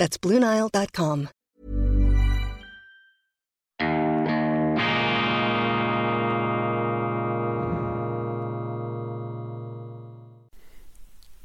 That's 0.00 0.16
BlueNile.com. 0.16 1.28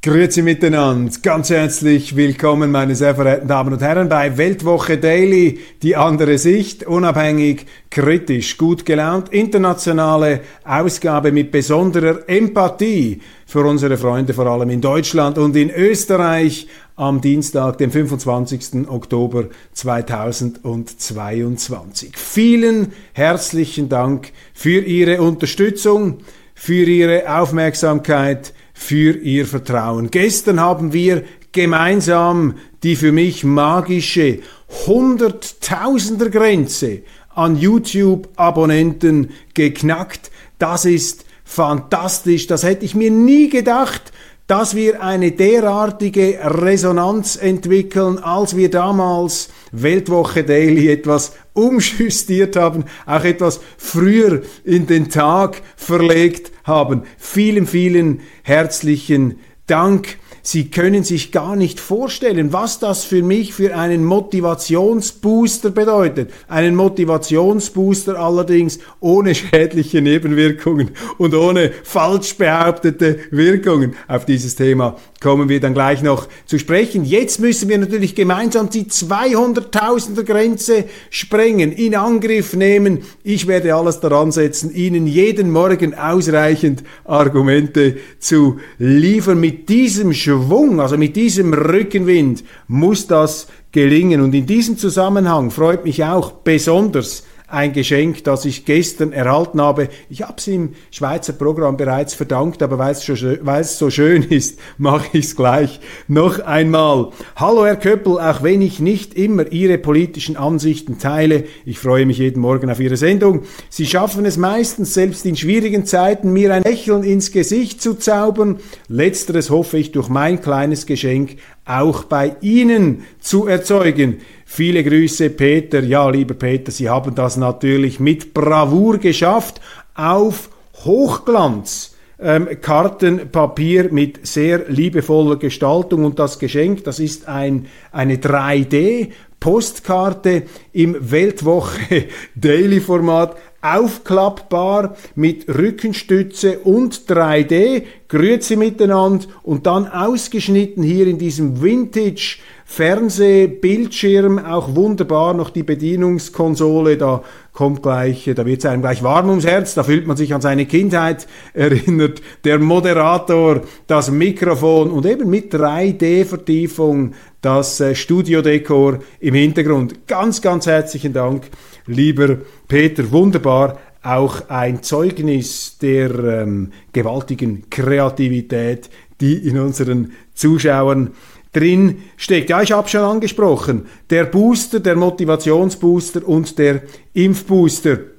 Grüezi 0.02 0.44
miteinander, 0.44 1.12
ganz 1.24 1.50
herzlich 1.50 2.16
willkommen, 2.16 2.72
meine 2.72 2.94
sehr 2.96 3.16
verehrten 3.16 3.48
Damen 3.48 3.74
und 3.74 3.82
Herren, 3.82 4.08
bei 4.08 4.38
Weltwoche 4.38 5.00
Daily, 5.00 5.60
die 5.82 5.96
andere 5.96 6.38
Sicht, 6.38 6.86
unabhängig, 6.86 7.66
kritisch, 7.90 8.56
gut 8.58 8.86
gelaunt, 8.86 9.30
internationale 9.34 10.42
Ausgabe 10.64 11.32
mit 11.32 11.52
besonderer 11.52 12.20
Empathie 12.30 13.20
für 13.48 13.66
unsere 13.66 13.98
Freunde, 13.98 14.36
vor 14.36 14.46
allem 14.46 14.70
in 14.70 14.80
Deutschland 14.80 15.40
und 15.40 15.56
in 15.56 15.72
Österreich 15.72 16.68
am 16.96 17.22
Dienstag, 17.22 17.78
dem 17.78 17.92
25. 17.92 18.88
Oktober 18.88 19.50
2022. 19.74 22.14
Vielen 22.16 22.94
herzlichen 23.14 23.90
Dank 23.90 24.32
für 24.54 24.82
Ihre 24.82 25.22
Unterstützung, 25.22 26.20
für 26.54 26.86
Ihre 26.86 27.38
Aufmerksamkeit, 27.38 28.54
für 28.74 29.18
Ihr 29.18 29.46
Vertrauen. 29.46 30.10
Gestern 30.10 30.62
haben 30.62 30.94
wir 30.94 31.26
gemeinsam 31.52 32.56
die 32.84 32.96
für 32.96 33.12
mich 33.12 33.44
magische 33.44 34.40
Hunderttausender 34.88 36.30
Grenze 36.30 37.02
an 37.34 37.58
YouTube-Abonnenten 37.58 39.32
geknackt. 39.54 40.32
Das 40.60 40.86
ist 40.86 41.26
fantastisch. 41.44 42.48
Das 42.48 42.64
hätte 42.64 42.86
ich 42.86 42.96
mir 42.96 43.12
nie 43.12 43.50
gedacht, 43.50 44.14
dass 44.48 44.76
wir 44.76 45.02
eine 45.02 45.32
derartige 45.32 46.40
Resonanz 46.44 47.36
entwickeln, 47.36 48.20
als 48.20 48.56
wir 48.56 48.70
damals 48.70 49.50
Weltwoche 49.72 50.44
Daily 50.44 50.92
etwas 50.92 51.34
umjustiert 51.54 52.56
haben, 52.56 52.86
auch 53.06 53.24
etwas 53.24 53.60
früher 53.78 54.44
in 54.64 54.86
den 54.86 55.10
Tag 55.10 55.62
verlegt 55.76 56.52
haben. 56.64 57.04
Vielen, 57.18 57.66
vielen 57.66 58.22
herzlichen 58.44 59.40
Dank. 59.66 60.20
Sie 60.48 60.70
können 60.70 61.04
sich 61.04 61.32
gar 61.32 61.56
nicht 61.56 61.80
vorstellen, 61.80 62.54
was 62.54 62.78
das 62.78 63.04
für 63.04 63.24
mich 63.24 63.56
für 63.56 63.76
einen 63.76 64.04
Motivationsbooster 64.04 65.72
bedeutet. 65.72 66.32
Einen 66.48 66.76
Motivationsbooster 66.76 68.20
allerdings 68.20 68.78
ohne 69.00 69.34
schädliche 69.34 70.04
Nebenwirkungen 70.04 70.92
und 71.18 71.34
ohne 71.34 71.72
falsch 71.84 72.38
behauptete 72.38 73.22
Wirkungen. 73.32 73.96
Auf 74.08 74.26
dieses 74.26 74.56
Thema 74.56 74.98
kommen 75.26 75.50
wir 75.50 75.60
dann 75.60 75.74
gleich 75.74 76.04
noch 76.04 76.28
zu 76.46 76.60
sprechen. 76.60 77.04
Jetzt 77.04 77.40
müssen 77.40 77.68
wir 77.68 77.80
natürlich 77.80 78.14
gemeinsam 78.14 78.70
die 78.70 78.84
200.000er 78.84 80.22
Grenze 80.22 80.84
sprengen, 81.10 81.72
in 81.72 81.96
Angriff 81.96 82.54
nehmen. 82.54 83.00
Ich 83.24 83.48
werde 83.48 83.74
alles 83.74 84.00
daran 84.02 84.32
setzen, 84.32 84.72
Ihnen 84.76 85.08
jeden 85.08 85.50
Morgen 85.50 85.96
ausreichend 85.96 86.84
Argumente 87.06 87.98
zu 88.20 88.60
liefern 88.78 89.40
mit 89.40 89.68
diesem 89.68 90.14
Schwung 90.14 90.80
also 90.80 90.96
mit 90.96 91.16
diesem 91.16 91.56
Rückenwind 91.56 92.44
muss 92.68 93.08
das 93.08 93.48
gelingen. 93.72 94.22
Und 94.22 94.36
in 94.36 94.46
diesem 94.46 94.78
Zusammenhang 94.78 95.50
freut 95.50 95.86
mich 95.86 96.04
auch 96.04 96.34
besonders 96.34 97.24
ein 97.48 97.74
Geschenk, 97.74 98.24
das 98.24 98.46
ich 98.46 98.66
gestern 98.66 99.12
erhalten 99.12 99.62
habe. 99.62 99.90
Ich 100.10 100.24
habe 100.24 100.36
es 100.38 100.48
im 100.48 100.74
Schweizer 100.90 101.34
Programm 101.34 101.78
bereits 101.78 102.14
verdankt, 102.14 102.64
aber 102.64 102.80
weil 102.80 102.92
es, 102.92 103.78
so 103.78 103.90
schön 103.90 104.24
ist, 104.30 104.60
mache 104.78 105.18
ich 105.18 105.26
es 105.26 105.36
gleich 105.36 105.80
noch 106.08 106.40
einmal. 106.40 107.12
Hallo 107.36 107.66
Herr 107.66 107.76
Köppel, 107.76 108.20
auch 108.20 108.42
wenn 108.42 108.62
ich 108.62 108.80
nicht 108.80 109.14
immer 109.14 109.52
Ihre 109.52 109.78
politischen 109.78 110.38
Ansichten 110.38 110.98
teile, 110.98 111.44
ich 111.66 111.78
freue 111.78 112.06
mich 112.06 112.18
jeden 112.18 112.42
Morgen 112.42 112.70
auf 112.70 112.80
Ihre 112.80 112.98
Sendung. 112.98 113.44
Sie 113.70 113.86
schaffen 113.86 114.26
es 114.26 114.38
meistens, 114.38 114.94
selbst 114.94 115.26
in 115.26 115.36
schwierigen 115.36 115.86
Zeiten, 115.86 116.34
mir 116.34 116.54
ein 116.54 116.64
Lächeln 116.64 117.04
ins 117.04 117.32
Gesicht 117.32 117.82
zu 117.82 117.94
zaubern. 117.94 118.60
Letzteres 118.88 119.50
hoffe 119.50 119.78
ich 119.78 119.92
durch 119.92 120.10
mein 120.10 120.42
kleines 120.42 120.86
Geschenk 120.86 121.38
auch 121.66 122.04
bei 122.04 122.36
Ihnen 122.42 123.06
zu 123.20 123.48
erzeugen. 123.48 124.22
Viele 124.46 124.84
Grüße, 124.84 125.32
Peter. 125.32 125.82
Ja, 125.82 126.10
lieber 126.10 126.36
Peter, 126.36 126.72
Sie 126.72 126.90
haben 126.90 127.16
das 127.16 127.38
natürlich 127.38 128.00
mit 128.00 128.34
Bravour 128.34 129.00
geschafft 129.00 129.60
auf 129.96 130.50
Hochglanz. 130.84 131.96
Ähm, 132.18 132.48
Kartenpapier 132.62 133.92
mit 133.92 134.26
sehr 134.26 134.70
liebevoller 134.70 135.36
Gestaltung 135.36 136.06
und 136.06 136.18
das 136.18 136.40
Geschenk, 136.40 136.86
das 136.86 137.00
ist 137.00 137.28
ein, 137.28 137.66
eine 137.92 138.16
3D 138.16 139.10
Postkarte 139.42 140.44
im 140.72 140.96
Weltwoche 141.12 142.06
Daily 142.36 142.80
Format 142.80 143.36
aufklappbar 143.74 144.96
mit 145.16 145.48
Rückenstütze 145.48 146.60
und 146.60 146.94
3D, 147.08 147.84
Grüezi 148.08 148.56
miteinander. 148.56 149.26
Und 149.44 149.66
dann 149.66 149.88
ausgeschnitten 149.88 150.84
hier 150.84 151.08
in 151.08 151.18
diesem 151.18 151.62
Vintage 151.62 152.38
Fernsehbildschirm, 152.68 154.40
auch 154.40 154.76
wunderbar 154.76 155.36
noch 155.36 155.52
die 155.52 155.62
Bedienungskonsole, 155.62 156.98
da 156.98 157.22
kommt 157.54 157.84
gleich, 157.84 158.30
da 158.36 158.44
wird 158.44 158.60
es 158.60 158.66
einem 158.66 158.82
gleich 158.82 159.04
warm 159.04 159.30
ums 159.30 159.46
Herz, 159.46 159.76
da 159.76 159.84
fühlt 159.84 160.08
man 160.08 160.18
sich 160.18 160.34
an 160.34 160.42
seine 160.42 160.66
Kindheit 160.66 161.28
erinnert, 161.54 162.24
der 162.44 162.58
Moderator, 162.58 163.62
das 163.86 164.10
Mikrofon 164.10 164.90
und 164.90 165.06
eben 165.06 165.30
mit 165.30 165.54
3D-Vertiefung 165.54 167.14
das 167.42 167.80
äh, 167.80 167.94
Studiodekor 167.94 168.98
im 169.20 169.36
Hintergrund. 169.36 170.08
Ganz, 170.08 170.42
ganz 170.42 170.66
herzlichen 170.66 171.14
Dank, 171.14 171.44
lieber 171.88 172.38
Peter, 172.68 173.12
wunderbar 173.12 173.80
auch 174.04 174.50
ein 174.50 174.84
Zeugnis 174.84 175.78
der 175.80 176.12
ähm, 176.44 176.72
gewaltigen 176.94 177.70
Kreativität, 177.70 178.90
die 179.20 179.48
in 179.48 179.60
unseren 179.60 180.12
Zuschauern 180.34 181.12
drin 181.52 182.04
steckt. 182.18 182.50
Ja, 182.50 182.62
ich 182.62 182.72
habe 182.72 182.88
schon 182.88 183.02
angesprochen, 183.02 183.88
der 184.10 184.26
Booster, 184.26 184.80
der 184.80 184.96
Motivationsbooster 184.96 186.28
und 186.28 186.58
der 186.60 186.84
Impfbooster. 187.14 188.15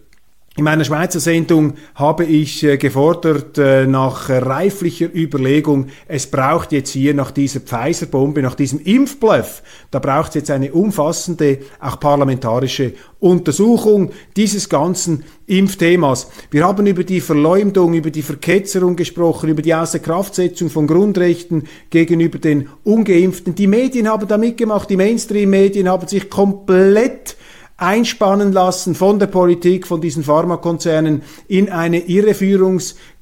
In 0.59 0.65
meiner 0.65 0.87
Schweizer 0.87 1.21
Sendung 1.21 1.75
habe 1.95 2.25
ich 2.25 2.65
äh, 2.65 2.79
gefordert 2.79 3.59
äh, 3.59 3.87
nach 3.87 4.31
reiflicher 4.31 5.15
Überlegung, 5.15 5.89
es 6.09 6.31
braucht 6.31 6.73
jetzt 6.73 6.89
hier 6.93 7.13
nach 7.13 7.31
dieser 7.31 7.61
Pfizer-Bombe, 7.61 8.41
nach 8.41 8.55
diesem 8.55 8.81
Impfbluff, 8.81 9.63
da 9.91 9.99
braucht 9.99 10.31
es 10.31 10.37
jetzt 10.37 10.51
eine 10.51 10.73
umfassende, 10.73 11.59
auch 11.79 12.01
parlamentarische 12.01 12.95
Untersuchung 13.21 14.13
dieses 14.35 14.71
ganzen 14.71 15.25
Impfthemas. 15.47 16.31
Wir 16.51 16.65
haben 16.65 16.87
über 16.87 17.05
die 17.05 17.21
Verleumdung, 17.21 17.93
über 17.93 18.11
die 18.11 18.23
Verketzerung 18.23 18.97
gesprochen, 18.97 19.51
über 19.51 19.61
die 19.61 19.75
Außerkraftsetzung 19.75 20.71
von 20.71 20.87
Grundrechten 20.87 21.65
gegenüber 21.91 22.39
den 22.39 22.69
Ungeimpften. 22.83 23.55
Die 23.55 23.67
Medien 23.67 24.09
haben 24.09 24.27
da 24.27 24.39
mitgemacht, 24.39 24.89
die 24.89 24.97
Mainstream-Medien 24.97 25.87
haben 25.87 26.09
sich 26.09 26.31
komplett 26.31 27.36
einspannen 27.77 28.53
lassen 28.53 28.95
von 28.95 29.19
der 29.19 29.27
Politik, 29.27 29.87
von 29.87 30.01
diesen 30.01 30.25
Pharmakonzernen 30.25 31.23
in 31.47 31.69
eine 31.69 31.99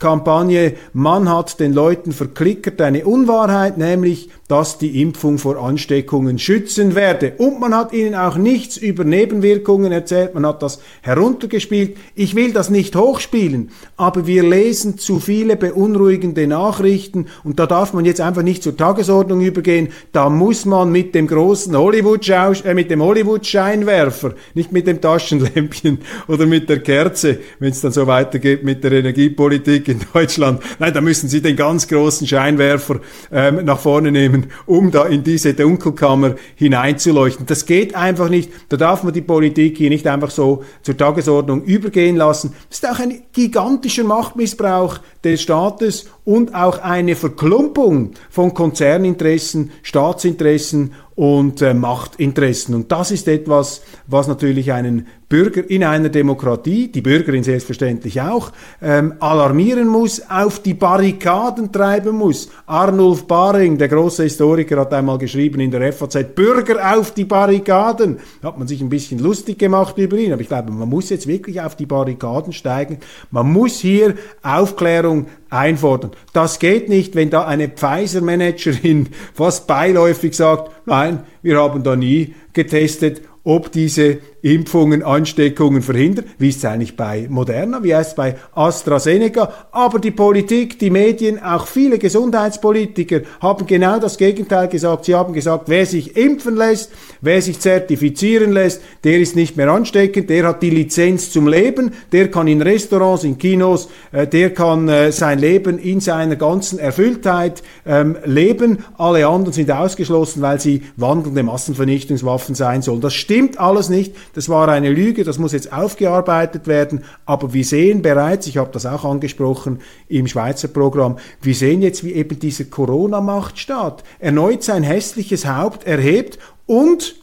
Irreführungskampagne. 0.04 0.74
Man 0.92 1.28
hat 1.28 1.60
den 1.60 1.72
Leuten 1.72 2.12
verklickert 2.12 2.80
eine 2.80 3.04
Unwahrheit, 3.04 3.78
nämlich 3.78 4.28
dass 4.48 4.76
die 4.76 5.00
Impfung 5.00 5.38
vor 5.38 5.56
Ansteckungen 5.56 6.38
schützen 6.38 6.94
werde. 6.94 7.32
Und 7.38 7.60
man 7.60 7.74
hat 7.74 7.94
ihnen 7.94 8.14
auch 8.14 8.36
nichts 8.36 8.76
über 8.76 9.02
Nebenwirkungen 9.04 9.90
erzählt, 9.90 10.34
man 10.34 10.44
hat 10.44 10.62
das 10.62 10.80
heruntergespielt. 11.00 11.96
Ich 12.14 12.34
will 12.34 12.52
das 12.52 12.68
nicht 12.68 12.94
hochspielen, 12.94 13.70
aber 13.96 14.26
wir 14.26 14.42
lesen 14.42 14.98
zu 14.98 15.18
viele 15.18 15.56
beunruhigende 15.56 16.46
Nachrichten 16.46 17.26
und 17.42 17.58
da 17.58 17.66
darf 17.66 17.94
man 17.94 18.04
jetzt 18.04 18.20
einfach 18.20 18.42
nicht 18.42 18.62
zur 18.62 18.76
Tagesordnung 18.76 19.40
übergehen. 19.40 19.88
Da 20.12 20.28
muss 20.28 20.66
man 20.66 20.92
mit 20.92 21.14
dem 21.14 21.26
großen 21.26 21.76
Hollywood 21.76 22.28
äh, 22.28 22.74
mit 22.74 22.90
dem 22.90 23.02
Hollywood 23.02 23.46
Scheinwerfer, 23.46 24.34
nicht 24.52 24.72
mit 24.72 24.86
dem 24.86 25.00
Taschenlämpchen 25.00 25.98
oder 26.28 26.44
mit 26.44 26.68
der 26.68 26.80
Kerze, 26.80 27.38
wenn 27.60 27.70
es 27.70 27.80
dann 27.80 27.92
so 27.92 28.06
weitergeht 28.06 28.62
mit 28.62 28.84
der 28.84 28.92
Energiepolitik 28.92 29.83
in 29.88 30.00
Deutschland. 30.12 30.60
Nein, 30.78 30.92
da 30.94 31.00
müssen 31.00 31.28
Sie 31.28 31.42
den 31.42 31.56
ganz 31.56 31.88
großen 31.88 32.26
Scheinwerfer 32.26 33.00
ähm, 33.32 33.64
nach 33.64 33.78
vorne 33.78 34.10
nehmen 34.10 34.46
um 34.66 34.90
da 34.90 35.04
in 35.04 35.22
diese 35.24 35.54
Dunkelkammer 35.54 36.34
hineinzuleuchten. 36.56 37.46
Das 37.46 37.66
geht 37.66 37.94
einfach 37.94 38.28
nicht. 38.28 38.50
Da 38.68 38.76
darf 38.76 39.02
man 39.02 39.12
die 39.12 39.20
Politik 39.20 39.78
hier 39.78 39.90
nicht 39.90 40.06
einfach 40.06 40.30
so 40.30 40.64
zur 40.82 40.96
Tagesordnung 40.96 41.62
übergehen 41.64 42.16
lassen. 42.16 42.54
Das 42.68 42.78
ist 42.78 42.88
auch 42.88 42.98
ein 42.98 43.22
gigantischer 43.32 44.04
Machtmissbrauch 44.04 44.98
des 45.22 45.42
Staates 45.42 46.06
und 46.24 46.54
auch 46.54 46.78
eine 46.78 47.16
Verklumpung 47.16 48.12
von 48.30 48.54
Konzerninteressen, 48.54 49.72
Staatsinteressen 49.82 50.92
und 51.14 51.62
äh, 51.62 51.74
Machtinteressen. 51.74 52.74
Und 52.74 52.90
das 52.90 53.10
ist 53.10 53.28
etwas, 53.28 53.82
was 54.06 54.26
natürlich 54.26 54.72
einen 54.72 55.06
Bürger 55.34 55.68
in 55.68 55.82
einer 55.82 56.10
Demokratie, 56.10 56.86
die 56.86 57.00
Bürgerin 57.00 57.42
selbstverständlich 57.42 58.20
auch, 58.20 58.52
ähm, 58.80 59.14
alarmieren 59.18 59.88
muss, 59.88 60.22
auf 60.30 60.60
die 60.60 60.74
Barrikaden 60.74 61.72
treiben 61.72 62.14
muss. 62.14 62.50
Arnulf 62.66 63.26
Baring, 63.26 63.76
der 63.76 63.88
große 63.88 64.22
Historiker, 64.22 64.76
hat 64.76 64.94
einmal 64.94 65.18
geschrieben 65.18 65.58
in 65.58 65.72
der 65.72 65.92
FAZ, 65.92 66.36
Bürger 66.36 66.96
auf 66.96 67.14
die 67.14 67.24
Barrikaden. 67.24 68.18
Hat 68.44 68.58
man 68.60 68.68
sich 68.68 68.80
ein 68.80 68.88
bisschen 68.88 69.18
lustig 69.18 69.58
gemacht 69.58 69.98
über 69.98 70.16
ihn, 70.16 70.32
aber 70.32 70.40
ich 70.40 70.46
glaube, 70.46 70.70
man 70.70 70.88
muss 70.88 71.10
jetzt 71.10 71.26
wirklich 71.26 71.60
auf 71.60 71.74
die 71.74 71.86
Barrikaden 71.86 72.52
steigen. 72.52 72.98
Man 73.32 73.52
muss 73.52 73.80
hier 73.80 74.14
Aufklärung 74.40 75.26
einfordern. 75.50 76.12
Das 76.32 76.60
geht 76.60 76.88
nicht, 76.88 77.16
wenn 77.16 77.30
da 77.30 77.44
eine 77.44 77.68
Pfizer-Managerin 77.68 79.08
fast 79.34 79.66
beiläufig 79.66 80.36
sagt, 80.36 80.70
nein, 80.86 81.24
wir 81.42 81.58
haben 81.60 81.82
da 81.82 81.96
nie 81.96 82.36
getestet, 82.52 83.22
ob 83.42 83.72
diese 83.72 84.18
Impfungen, 84.44 85.02
Ansteckungen 85.02 85.80
verhindern. 85.80 86.26
Wie 86.36 86.50
ist 86.50 86.58
es 86.58 86.66
eigentlich 86.66 86.96
bei 86.96 87.26
Moderna? 87.30 87.82
Wie 87.82 87.94
heißt 87.94 88.10
es 88.10 88.14
bei 88.14 88.36
AstraZeneca? 88.54 89.50
Aber 89.72 89.98
die 89.98 90.10
Politik, 90.10 90.78
die 90.78 90.90
Medien, 90.90 91.42
auch 91.42 91.66
viele 91.66 91.98
Gesundheitspolitiker 91.98 93.22
haben 93.40 93.66
genau 93.66 93.98
das 93.98 94.18
Gegenteil 94.18 94.68
gesagt. 94.68 95.06
Sie 95.06 95.14
haben 95.14 95.32
gesagt, 95.32 95.70
wer 95.70 95.86
sich 95.86 96.18
impfen 96.18 96.56
lässt, 96.56 96.92
wer 97.22 97.40
sich 97.40 97.58
zertifizieren 97.58 98.52
lässt, 98.52 98.82
der 99.04 99.18
ist 99.18 99.34
nicht 99.34 99.56
mehr 99.56 99.70
ansteckend, 99.70 100.28
der 100.28 100.46
hat 100.46 100.62
die 100.62 100.68
Lizenz 100.68 101.30
zum 101.30 101.48
Leben, 101.48 101.92
der 102.12 102.30
kann 102.30 102.46
in 102.46 102.60
Restaurants, 102.60 103.24
in 103.24 103.38
Kinos, 103.38 103.88
äh, 104.12 104.26
der 104.26 104.52
kann 104.52 104.90
äh, 104.90 105.10
sein 105.10 105.38
Leben 105.38 105.78
in 105.78 106.00
seiner 106.00 106.36
ganzen 106.36 106.78
Erfülltheit 106.78 107.62
ähm, 107.86 108.18
leben. 108.26 108.84
Alle 108.98 109.26
anderen 109.26 109.54
sind 109.54 109.70
ausgeschlossen, 109.70 110.42
weil 110.42 110.60
sie 110.60 110.82
wandelnde 110.98 111.42
Massenvernichtungswaffen 111.42 112.54
sein 112.54 112.82
sollen. 112.82 113.00
Das 113.00 113.14
stimmt 113.14 113.58
alles 113.58 113.88
nicht. 113.88 114.14
Das 114.34 114.48
war 114.48 114.68
eine 114.68 114.90
Lüge, 114.90 115.24
das 115.24 115.38
muss 115.38 115.52
jetzt 115.52 115.72
aufgearbeitet 115.72 116.66
werden. 116.66 117.04
Aber 117.24 117.52
wir 117.52 117.64
sehen 117.64 118.02
bereits, 118.02 118.46
ich 118.46 118.58
habe 118.58 118.70
das 118.72 118.84
auch 118.84 119.04
angesprochen 119.04 119.80
im 120.08 120.26
Schweizer 120.26 120.68
Programm, 120.68 121.18
wir 121.40 121.54
sehen 121.54 121.82
jetzt, 121.82 122.04
wie 122.04 122.12
eben 122.12 122.38
dieser 122.38 122.64
Corona-Machtstaat 122.64 124.02
erneut 124.18 124.62
sein 124.62 124.82
hässliches 124.82 125.46
Haupt 125.46 125.86
erhebt 125.86 126.38
und 126.66 127.16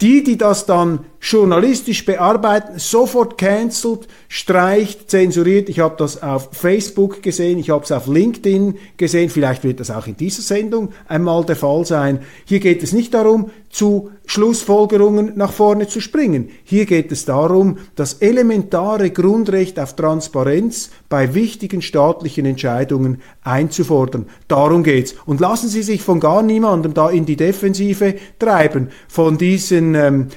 die, 0.00 0.22
die 0.22 0.38
das 0.38 0.64
dann 0.66 1.04
journalistisch 1.20 2.04
bearbeiten, 2.04 2.78
sofort 2.78 3.38
cancelt, 3.38 4.06
streicht, 4.28 5.10
zensuriert. 5.10 5.68
Ich 5.68 5.80
habe 5.80 5.96
das 5.98 6.22
auf 6.22 6.50
Facebook 6.52 7.22
gesehen, 7.22 7.58
ich 7.58 7.70
habe 7.70 7.84
es 7.84 7.92
auf 7.92 8.06
LinkedIn 8.06 8.76
gesehen, 8.96 9.30
vielleicht 9.30 9.64
wird 9.64 9.80
das 9.80 9.90
auch 9.90 10.06
in 10.06 10.16
dieser 10.16 10.42
Sendung 10.42 10.90
einmal 11.08 11.44
der 11.44 11.56
Fall 11.56 11.84
sein. 11.84 12.20
Hier 12.44 12.60
geht 12.60 12.82
es 12.82 12.92
nicht 12.92 13.14
darum, 13.14 13.50
zu 13.70 14.10
Schlussfolgerungen 14.26 15.32
nach 15.36 15.52
vorne 15.52 15.88
zu 15.88 16.00
springen. 16.00 16.50
Hier 16.64 16.86
geht 16.86 17.12
es 17.12 17.24
darum, 17.24 17.78
das 17.96 18.14
elementare 18.14 19.10
Grundrecht 19.10 19.78
auf 19.78 19.96
Transparenz 19.96 20.90
bei 21.08 21.34
wichtigen 21.34 21.80
staatlichen 21.80 22.44
Entscheidungen 22.44 23.22
einzufordern. 23.42 24.26
Darum 24.46 24.82
geht's. 24.82 25.14
Und 25.26 25.40
lassen 25.40 25.68
Sie 25.68 25.82
sich 25.82 26.02
von 26.02 26.20
gar 26.20 26.42
niemandem 26.42 26.94
da 26.94 27.08
in 27.08 27.24
die 27.24 27.36
Defensive 27.36 28.16
treiben, 28.38 28.88
von 29.08 29.38
diesen 29.38 29.94
ähm, 29.94 30.28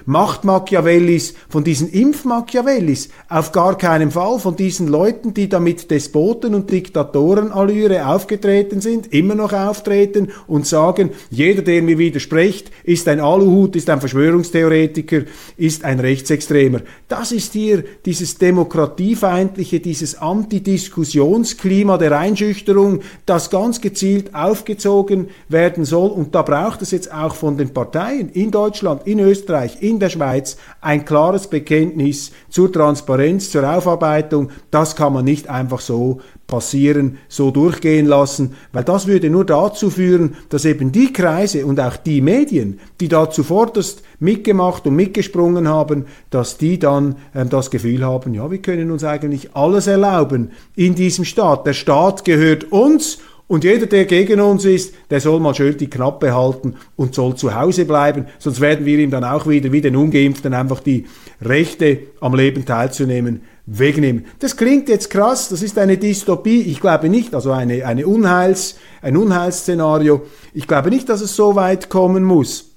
Machtmachiavellis, 0.71 1.33
von 1.50 1.63
diesen 1.63 1.89
Impfmachiavellis, 1.89 3.09
auf 3.29 3.51
gar 3.51 3.77
keinen 3.77 4.12
Fall 4.12 4.39
von 4.39 4.56
diesen 4.56 4.88
Leuten, 4.88 5.33
die 5.33 5.50
da 5.50 5.59
mit 5.59 5.91
Despoten 5.91 6.56
und 6.56 6.71
Diktatorenallüre 6.71 8.07
aufgetreten 8.07 8.81
sind, 8.81 9.13
immer 9.13 9.35
noch 9.35 9.53
auftreten 9.53 10.29
und 10.47 10.65
sagen, 10.65 11.12
jeder, 11.29 11.62
der 11.62 11.81
mir 11.81 11.97
widerspricht, 11.97 12.71
ist 12.83 13.07
ein 13.07 13.19
Aluhut, 13.19 13.75
ist 13.75 13.89
ein 13.89 14.00
Verschwörungstheoretiker, 14.00 15.23
ist 15.57 15.83
ein 15.83 16.00
Rechtsextremer. 16.00 16.81
Das 17.07 17.31
ist 17.31 17.53
hier 17.53 17.83
dieses 18.06 18.38
demokratiefeindliche, 18.38 19.79
dieses 19.79 20.15
Antidiskussionsklima 20.15 21.97
der 21.97 22.18
Einschüchterung, 22.18 23.01
das 23.25 23.50
ganz 23.50 23.81
gezielt 23.81 24.33
aufgezogen 24.33 25.29
werden 25.50 25.85
soll. 25.85 26.12
Und 26.12 26.33
da 26.33 26.41
braucht 26.41 26.81
es 26.81 26.91
jetzt 26.91 27.13
auch 27.13 27.35
von 27.35 27.57
den 27.57 27.73
Parteien 27.73 28.29
in 28.29 28.51
Deutschland, 28.51 29.06
in 29.06 29.19
Österreich, 29.19 29.81
in 29.81 30.00
der 30.00 30.09
Schweiz 30.09 30.57
ein 30.81 31.06
klares 31.06 31.48
Bekenntnis 31.48 32.31
zur 32.50 32.72
Transparenz, 32.72 33.52
zur 33.52 33.69
Aufarbeitung. 33.69 34.50
Das 34.72 34.96
kann 34.96 35.13
man 35.13 35.25
nicht 35.25 35.50
einfach 35.50 35.80
so 35.80 36.22
passieren, 36.48 37.18
so 37.30 37.50
durchgehen 37.50 38.06
lassen, 38.06 38.56
weil 38.74 38.84
das 38.84 39.08
würde 39.08 39.30
nur 39.30 39.46
dazu 39.46 39.90
führen, 39.90 40.36
dass 40.50 40.66
eben 40.66 40.92
die 40.92 41.13
Kreise 41.13 41.66
und 41.66 41.80
auch 41.80 41.96
die 41.96 42.19
Medien, 42.19 42.80
die 43.00 43.08
da 43.08 43.30
zuvorderst 43.30 44.04
mitgemacht 44.19 44.86
und 44.86 44.96
mitgesprungen 44.96 45.68
haben, 45.69 46.06
dass 46.30 46.58
die 46.58 46.78
dann 46.78 47.16
äh, 47.34 47.46
das 47.46 47.72
Gefühl 47.72 48.06
haben, 48.06 48.34
ja, 48.34 48.52
wir 48.52 48.60
können 48.60 48.92
uns 48.92 49.04
eigentlich 49.04 49.56
alles 49.56 49.88
erlauben 49.88 50.52
in 50.75 50.94
diesem 50.94 51.25
Staat. 51.25 51.66
Der 51.66 51.74
Staat 51.74 52.25
gehört 52.25 52.72
uns 52.72 53.19
und 53.51 53.65
jeder, 53.65 53.86
der 53.86 54.06
gegen 54.06 54.39
uns 54.39 54.63
ist, 54.63 54.94
der 55.09 55.19
soll 55.19 55.42
mal 55.42 55.53
schön 55.53 55.75
die 55.75 55.89
Knappe 55.89 56.33
halten 56.33 56.75
und 56.95 57.13
soll 57.13 57.36
zu 57.36 57.53
Hause 57.53 57.83
bleiben, 57.83 58.27
sonst 58.39 58.62
werden 58.62 58.86
wir 58.86 58.98
ihm 58.98 59.12
dann 59.12 59.25
auch 59.25 59.45
wieder, 59.45 59.74
wie 59.74 59.81
den 59.81 59.98
Ungeimpften, 59.98 60.53
einfach 60.53 60.80
die 60.80 61.06
Rechte 61.42 62.00
am 62.21 62.33
Leben 62.33 62.65
teilzunehmen 62.65 63.42
wegnehmen. 63.65 64.25
Das 64.39 64.56
klingt 64.56 64.88
jetzt 64.88 65.09
krass, 65.09 65.50
das 65.50 65.62
ist 65.63 65.77
eine 65.77 65.98
Dystopie. 65.98 66.62
Ich 66.62 66.80
glaube 66.80 67.09
nicht, 67.09 67.36
also 67.36 67.51
eine, 67.51 67.86
eine 67.86 68.07
Unheils, 68.07 68.77
ein 69.01 69.18
Unheilsszenario. 69.18 70.21
Ich 70.54 70.65
glaube 70.65 70.89
nicht, 70.89 71.09
dass 71.09 71.19
es 71.19 71.36
so 71.36 71.56
weit 71.56 71.89
kommen 71.89 72.24
muss. 72.24 72.70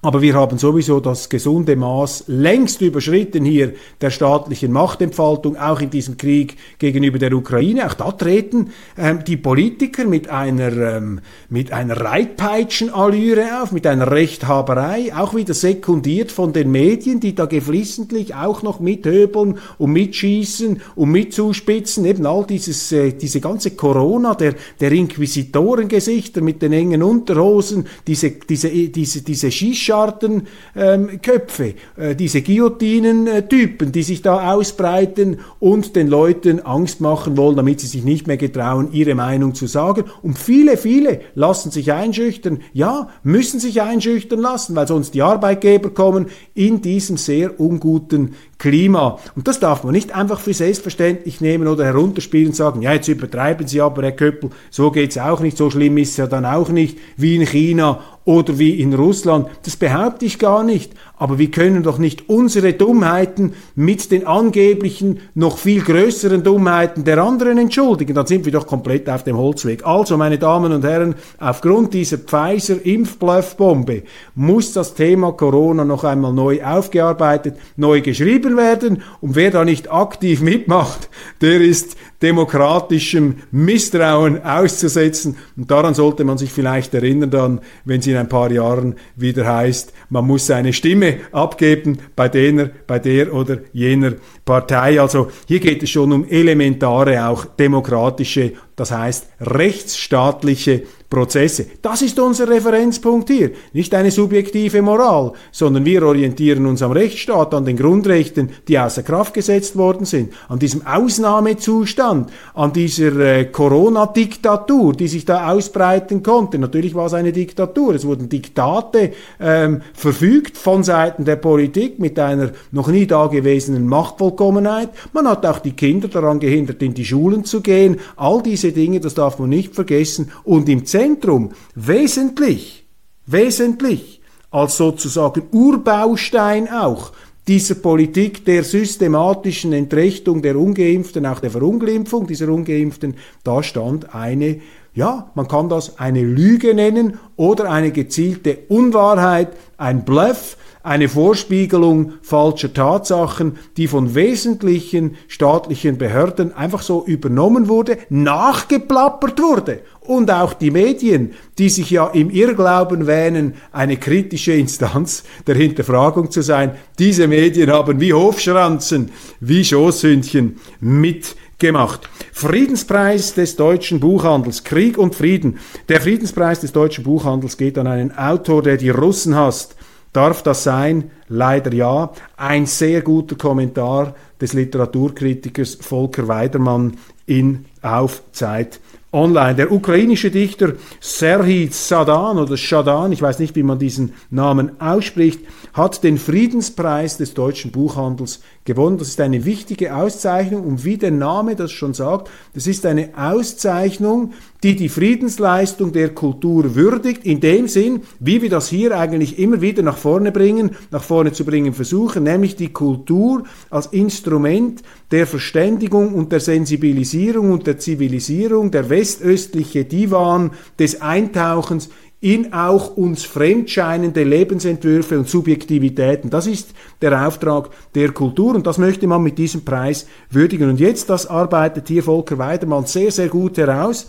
Aber 0.00 0.22
wir 0.22 0.34
haben 0.34 0.58
sowieso 0.58 1.00
das 1.00 1.28
gesunde 1.28 1.74
Maß 1.74 2.24
längst 2.28 2.80
überschritten 2.82 3.44
hier 3.44 3.72
der 4.00 4.10
staatlichen 4.10 4.70
Machtentfaltung, 4.70 5.56
auch 5.56 5.80
in 5.80 5.90
diesem 5.90 6.16
Krieg 6.16 6.56
gegenüber 6.78 7.18
der 7.18 7.32
Ukraine. 7.32 7.84
Auch 7.84 7.94
da 7.94 8.12
treten 8.12 8.70
ähm, 8.96 9.24
die 9.26 9.36
Politiker 9.36 10.04
mit 10.04 10.30
einer, 10.30 10.70
ähm, 10.70 11.20
mit 11.48 11.72
einer 11.72 12.00
Reitpeitschenallüre 12.00 13.60
auf, 13.60 13.72
mit 13.72 13.88
einer 13.88 14.08
Rechthaberei, 14.08 15.12
auch 15.16 15.34
wieder 15.34 15.52
sekundiert 15.52 16.30
von 16.30 16.52
den 16.52 16.70
Medien, 16.70 17.18
die 17.18 17.34
da 17.34 17.46
geflissentlich 17.46 18.36
auch 18.36 18.62
noch 18.62 18.78
mithöbeln 18.78 19.58
und 19.78 19.92
mitschießen 19.92 20.80
und 20.94 21.10
mitzuspitzen. 21.10 22.04
Eben 22.04 22.24
all 22.24 22.46
dieses, 22.46 22.92
äh, 22.92 23.14
diese 23.14 23.40
ganze 23.40 23.72
Corona 23.72 24.36
der, 24.36 24.54
der 24.78 24.92
Inquisitorengesichter 24.92 26.40
mit 26.40 26.62
den 26.62 26.72
engen 26.72 27.02
Unterhosen, 27.02 27.88
diese, 28.06 28.30
diese, 28.30 28.68
diese, 28.68 29.22
diese 29.22 29.50
Shisha 29.50 29.87
Schallschartenköpfe, 29.88 31.64
ähm, 31.64 31.74
äh, 31.96 32.14
diese 32.14 32.42
Guillotinen-Typen, 32.42 33.92
die 33.92 34.02
sich 34.02 34.22
da 34.22 34.52
ausbreiten 34.52 35.40
und 35.58 35.96
den 35.96 36.08
Leuten 36.08 36.60
Angst 36.60 37.00
machen 37.00 37.36
wollen, 37.36 37.56
damit 37.56 37.80
sie 37.80 37.86
sich 37.86 38.04
nicht 38.04 38.26
mehr 38.26 38.36
getrauen, 38.36 38.90
ihre 38.92 39.14
Meinung 39.14 39.54
zu 39.54 39.66
sagen. 39.66 40.04
Und 40.22 40.38
viele, 40.38 40.76
viele 40.76 41.20
lassen 41.34 41.70
sich 41.70 41.92
einschüchtern, 41.92 42.60
ja, 42.72 43.08
müssen 43.22 43.60
sich 43.60 43.82
einschüchtern 43.82 44.40
lassen, 44.40 44.76
weil 44.76 44.86
sonst 44.86 45.14
die 45.14 45.22
Arbeitgeber 45.22 45.90
kommen 45.90 46.26
in 46.54 46.82
diesem 46.82 47.16
sehr 47.16 47.58
unguten 47.58 48.34
Klima. 48.58 49.18
Und 49.36 49.46
das 49.46 49.60
darf 49.60 49.84
man 49.84 49.92
nicht 49.92 50.14
einfach 50.14 50.40
für 50.40 50.52
selbstverständlich 50.52 51.40
nehmen 51.40 51.68
oder 51.68 51.84
herunterspielen 51.84 52.48
und 52.48 52.56
sagen, 52.56 52.82
ja, 52.82 52.92
jetzt 52.92 53.06
übertreiben 53.06 53.68
Sie 53.68 53.80
aber, 53.80 54.02
Herr 54.02 54.12
Köppel, 54.12 54.50
so 54.70 54.90
geht's 54.90 55.16
auch 55.16 55.40
nicht, 55.40 55.56
so 55.56 55.70
schlimm 55.70 55.96
ist 55.98 56.10
es 56.10 56.16
ja 56.16 56.26
dann 56.26 56.44
auch 56.44 56.68
nicht 56.68 56.98
wie 57.16 57.36
in 57.36 57.46
China 57.46 58.00
oder 58.28 58.58
wie 58.58 58.78
in 58.78 58.92
Russland. 58.92 59.48
Das 59.62 59.76
behaupte 59.76 60.26
ich 60.26 60.38
gar 60.38 60.62
nicht. 60.62 60.92
Aber 61.16 61.38
wir 61.38 61.50
können 61.50 61.82
doch 61.82 61.96
nicht 61.96 62.28
unsere 62.28 62.74
Dummheiten 62.74 63.54
mit 63.74 64.12
den 64.12 64.26
angeblichen 64.26 65.20
noch 65.34 65.56
viel 65.56 65.80
größeren 65.80 66.42
Dummheiten 66.42 67.04
der 67.04 67.22
anderen 67.22 67.56
entschuldigen. 67.56 68.14
Dann 68.14 68.26
sind 68.26 68.44
wir 68.44 68.52
doch 68.52 68.66
komplett 68.66 69.08
auf 69.08 69.24
dem 69.24 69.38
Holzweg. 69.38 69.86
Also, 69.86 70.18
meine 70.18 70.36
Damen 70.36 70.72
und 70.72 70.84
Herren, 70.84 71.14
aufgrund 71.38 71.94
dieser 71.94 72.18
Pfizer-Impfbluffbombe 72.18 74.02
muss 74.34 74.74
das 74.74 74.92
Thema 74.92 75.32
Corona 75.32 75.86
noch 75.86 76.04
einmal 76.04 76.34
neu 76.34 76.62
aufgearbeitet, 76.62 77.54
neu 77.76 78.02
geschrieben 78.02 78.58
werden. 78.58 79.02
Und 79.22 79.36
wer 79.36 79.50
da 79.50 79.64
nicht 79.64 79.90
aktiv 79.90 80.42
mitmacht, 80.42 81.08
der 81.40 81.62
ist 81.62 81.96
demokratischem 82.22 83.36
Misstrauen 83.50 84.42
auszusetzen. 84.42 85.36
Und 85.56 85.70
daran 85.70 85.94
sollte 85.94 86.24
man 86.24 86.38
sich 86.38 86.50
vielleicht 86.50 86.94
erinnern 86.94 87.30
dann, 87.30 87.60
wenn 87.84 88.00
es 88.00 88.06
in 88.06 88.16
ein 88.16 88.28
paar 88.28 88.50
Jahren 88.50 88.96
wieder 89.14 89.46
heißt, 89.46 89.92
man 90.10 90.26
muss 90.26 90.46
seine 90.46 90.72
Stimme 90.72 91.20
abgeben 91.32 91.98
bei 92.16 92.28
der, 92.28 92.70
bei 92.86 92.98
der 92.98 93.32
oder 93.32 93.58
jener 93.72 94.14
Partei. 94.44 95.00
Also 95.00 95.30
hier 95.46 95.60
geht 95.60 95.82
es 95.82 95.90
schon 95.90 96.12
um 96.12 96.28
elementare, 96.28 97.26
auch 97.26 97.44
demokratische, 97.44 98.52
das 98.74 98.90
heißt 98.90 99.28
rechtsstaatliche 99.40 100.84
Prozesse. 101.10 101.66
Das 101.80 102.02
ist 102.02 102.18
unser 102.20 102.48
Referenzpunkt 102.48 103.30
hier. 103.30 103.52
Nicht 103.72 103.94
eine 103.94 104.10
subjektive 104.10 104.82
Moral, 104.82 105.32
sondern 105.50 105.86
wir 105.86 106.02
orientieren 106.02 106.66
uns 106.66 106.82
am 106.82 106.92
Rechtsstaat, 106.92 107.54
an 107.54 107.64
den 107.64 107.78
Grundrechten, 107.78 108.50
die 108.68 108.78
außer 108.78 109.02
Kraft 109.02 109.32
gesetzt 109.32 109.76
worden 109.76 110.04
sind, 110.04 110.34
an 110.48 110.58
diesem 110.58 110.86
Ausnahmezustand, 110.86 112.30
an 112.54 112.72
dieser 112.74 113.16
äh, 113.16 113.44
Corona-Diktatur, 113.46 114.92
die 114.92 115.08
sich 115.08 115.24
da 115.24 115.50
ausbreiten 115.50 116.22
konnte. 116.22 116.58
Natürlich 116.58 116.94
war 116.94 117.06
es 117.06 117.14
eine 117.14 117.32
Diktatur. 117.32 117.94
Es 117.94 118.06
wurden 118.06 118.28
Diktate 118.28 119.12
ähm, 119.40 119.80
verfügt 119.94 120.58
von 120.58 120.84
Seiten 120.84 121.24
der 121.24 121.36
Politik 121.36 121.98
mit 121.98 122.18
einer 122.18 122.50
noch 122.70 122.88
nie 122.88 123.06
dagewesenen 123.06 123.86
Machtvollkommenheit. 123.86 124.90
Man 125.14 125.26
hat 125.26 125.46
auch 125.46 125.60
die 125.60 125.72
Kinder 125.72 126.08
daran 126.08 126.38
gehindert, 126.38 126.82
in 126.82 126.92
die 126.92 127.06
Schulen 127.06 127.44
zu 127.44 127.62
gehen. 127.62 127.96
All 128.16 128.42
diese 128.42 128.72
Dinge, 128.72 129.00
das 129.00 129.14
darf 129.14 129.38
man 129.38 129.48
nicht 129.48 129.74
vergessen. 129.74 130.30
Und 130.44 130.68
im 130.68 130.84
Zentrum 130.98 131.52
wesentlich, 131.76 132.84
wesentlich 133.24 134.20
als 134.50 134.76
sozusagen 134.78 135.44
Urbaustein 135.52 136.68
auch 136.68 137.12
dieser 137.46 137.76
Politik 137.76 138.44
der 138.44 138.64
systematischen 138.64 139.72
Entrechtung 139.72 140.42
der 140.42 140.56
Ungeimpften, 140.56 141.24
auch 141.24 141.38
der 141.38 141.52
Verunglimpfung 141.52 142.26
dieser 142.26 142.48
Ungeimpften, 142.48 143.14
da 143.44 143.62
stand 143.62 144.12
eine, 144.12 144.60
ja, 144.92 145.30
man 145.36 145.46
kann 145.46 145.68
das 145.68 146.00
eine 146.00 146.22
Lüge 146.22 146.74
nennen 146.74 147.20
oder 147.36 147.70
eine 147.70 147.92
gezielte 147.92 148.58
Unwahrheit, 148.66 149.50
ein 149.76 150.04
Bluff, 150.04 150.56
eine 150.88 151.10
Vorspiegelung 151.10 152.14
falscher 152.22 152.72
Tatsachen, 152.72 153.58
die 153.76 153.88
von 153.88 154.14
wesentlichen 154.14 155.16
staatlichen 155.28 155.98
Behörden 155.98 156.54
einfach 156.54 156.80
so 156.80 157.04
übernommen 157.04 157.68
wurde, 157.68 157.98
nachgeplappert 158.08 159.38
wurde. 159.38 159.80
Und 160.00 160.30
auch 160.30 160.54
die 160.54 160.70
Medien, 160.70 161.32
die 161.58 161.68
sich 161.68 161.90
ja 161.90 162.06
im 162.06 162.30
Irrglauben 162.30 163.06
wähnen, 163.06 163.54
eine 163.70 163.98
kritische 163.98 164.54
Instanz 164.54 165.24
der 165.46 165.56
Hinterfragung 165.56 166.30
zu 166.30 166.40
sein, 166.40 166.72
diese 166.98 167.28
Medien 167.28 167.70
haben 167.70 168.00
wie 168.00 168.14
Hofschranzen, 168.14 169.10
wie 169.40 169.62
Schoßhündchen 169.62 170.56
mitgemacht. 170.80 172.08
Friedenspreis 172.32 173.34
des 173.34 173.56
deutschen 173.56 174.00
Buchhandels, 174.00 174.64
Krieg 174.64 174.96
und 174.96 175.14
Frieden. 175.14 175.58
Der 175.90 176.00
Friedenspreis 176.00 176.60
des 176.60 176.72
deutschen 176.72 177.04
Buchhandels 177.04 177.58
geht 177.58 177.76
an 177.76 177.86
einen 177.86 178.16
Autor, 178.16 178.62
der 178.62 178.78
die 178.78 178.88
Russen 178.88 179.34
hasst, 179.34 179.74
Darf 180.12 180.42
das 180.42 180.64
sein? 180.64 181.10
Leider 181.28 181.72
ja. 181.72 182.12
Ein 182.36 182.66
sehr 182.66 183.02
guter 183.02 183.36
Kommentar 183.36 184.14
des 184.40 184.52
Literaturkritikers 184.52 185.78
Volker 185.80 186.28
Weidermann 186.28 186.96
in 187.26 187.66
Auf 187.82 188.22
Zeit 188.32 188.80
online. 189.12 189.54
Der 189.54 189.72
ukrainische 189.72 190.30
Dichter 190.30 190.74
Serhii 191.00 191.68
Sadan 191.70 192.38
oder 192.38 192.56
Shadan, 192.56 193.12
ich 193.12 193.22
weiß 193.22 193.38
nicht, 193.38 193.56
wie 193.56 193.62
man 193.62 193.78
diesen 193.78 194.14
Namen 194.30 194.80
ausspricht, 194.80 195.40
hat 195.72 196.04
den 196.04 196.18
Friedenspreis 196.18 197.16
des 197.16 197.34
deutschen 197.34 197.70
Buchhandels 197.70 198.42
gewonnen. 198.68 198.98
Das 198.98 199.08
ist 199.08 199.20
eine 199.20 199.44
wichtige 199.44 199.96
Auszeichnung 199.96 200.64
und 200.64 200.84
wie 200.84 200.98
der 200.98 201.10
Name 201.10 201.56
das 201.56 201.72
schon 201.72 201.94
sagt, 201.94 202.30
das 202.54 202.68
ist 202.68 202.86
eine 202.86 203.10
Auszeichnung, 203.16 204.34
die 204.62 204.76
die 204.76 204.88
Friedensleistung 204.88 205.92
der 205.92 206.10
Kultur 206.10 206.74
würdigt, 206.74 207.24
in 207.24 207.40
dem 207.40 207.66
Sinn, 207.66 208.02
wie 208.20 208.42
wir 208.42 208.50
das 208.50 208.68
hier 208.68 208.96
eigentlich 208.96 209.38
immer 209.38 209.60
wieder 209.60 209.82
nach 209.82 209.96
vorne 209.96 210.32
bringen, 210.32 210.76
nach 210.90 211.02
vorne 211.02 211.32
zu 211.32 211.44
bringen 211.44 211.72
versuchen, 211.72 212.24
nämlich 212.24 212.56
die 212.56 212.72
Kultur 212.72 213.44
als 213.70 213.86
Instrument 213.86 214.82
der 215.10 215.26
Verständigung 215.26 216.12
und 216.14 216.30
der 216.30 216.40
Sensibilisierung 216.40 217.50
und 217.50 217.66
der 217.66 217.78
Zivilisierung, 217.78 218.70
der 218.70 218.90
westöstliche 218.90 219.84
Divan 219.84 220.50
des 220.78 221.00
Eintauchens 221.00 221.88
in 222.20 222.52
auch 222.52 222.96
uns 222.96 223.24
fremdscheinende 223.24 224.24
Lebensentwürfe 224.24 225.18
und 225.18 225.28
Subjektivitäten. 225.28 226.30
Das 226.30 226.46
ist 226.46 226.70
der 227.00 227.26
Auftrag 227.26 227.70
der 227.94 228.10
Kultur 228.10 228.56
und 228.56 228.66
das 228.66 228.78
möchte 228.78 229.06
man 229.06 229.22
mit 229.22 229.38
diesem 229.38 229.64
Preis 229.64 230.06
würdigen. 230.30 230.68
Und 230.68 230.80
jetzt, 230.80 231.08
das 231.10 231.26
arbeitet 231.26 231.86
hier 231.86 232.02
Volker 232.02 232.38
Weidermann 232.38 232.86
sehr, 232.86 233.12
sehr 233.12 233.28
gut 233.28 233.56
heraus. 233.56 234.08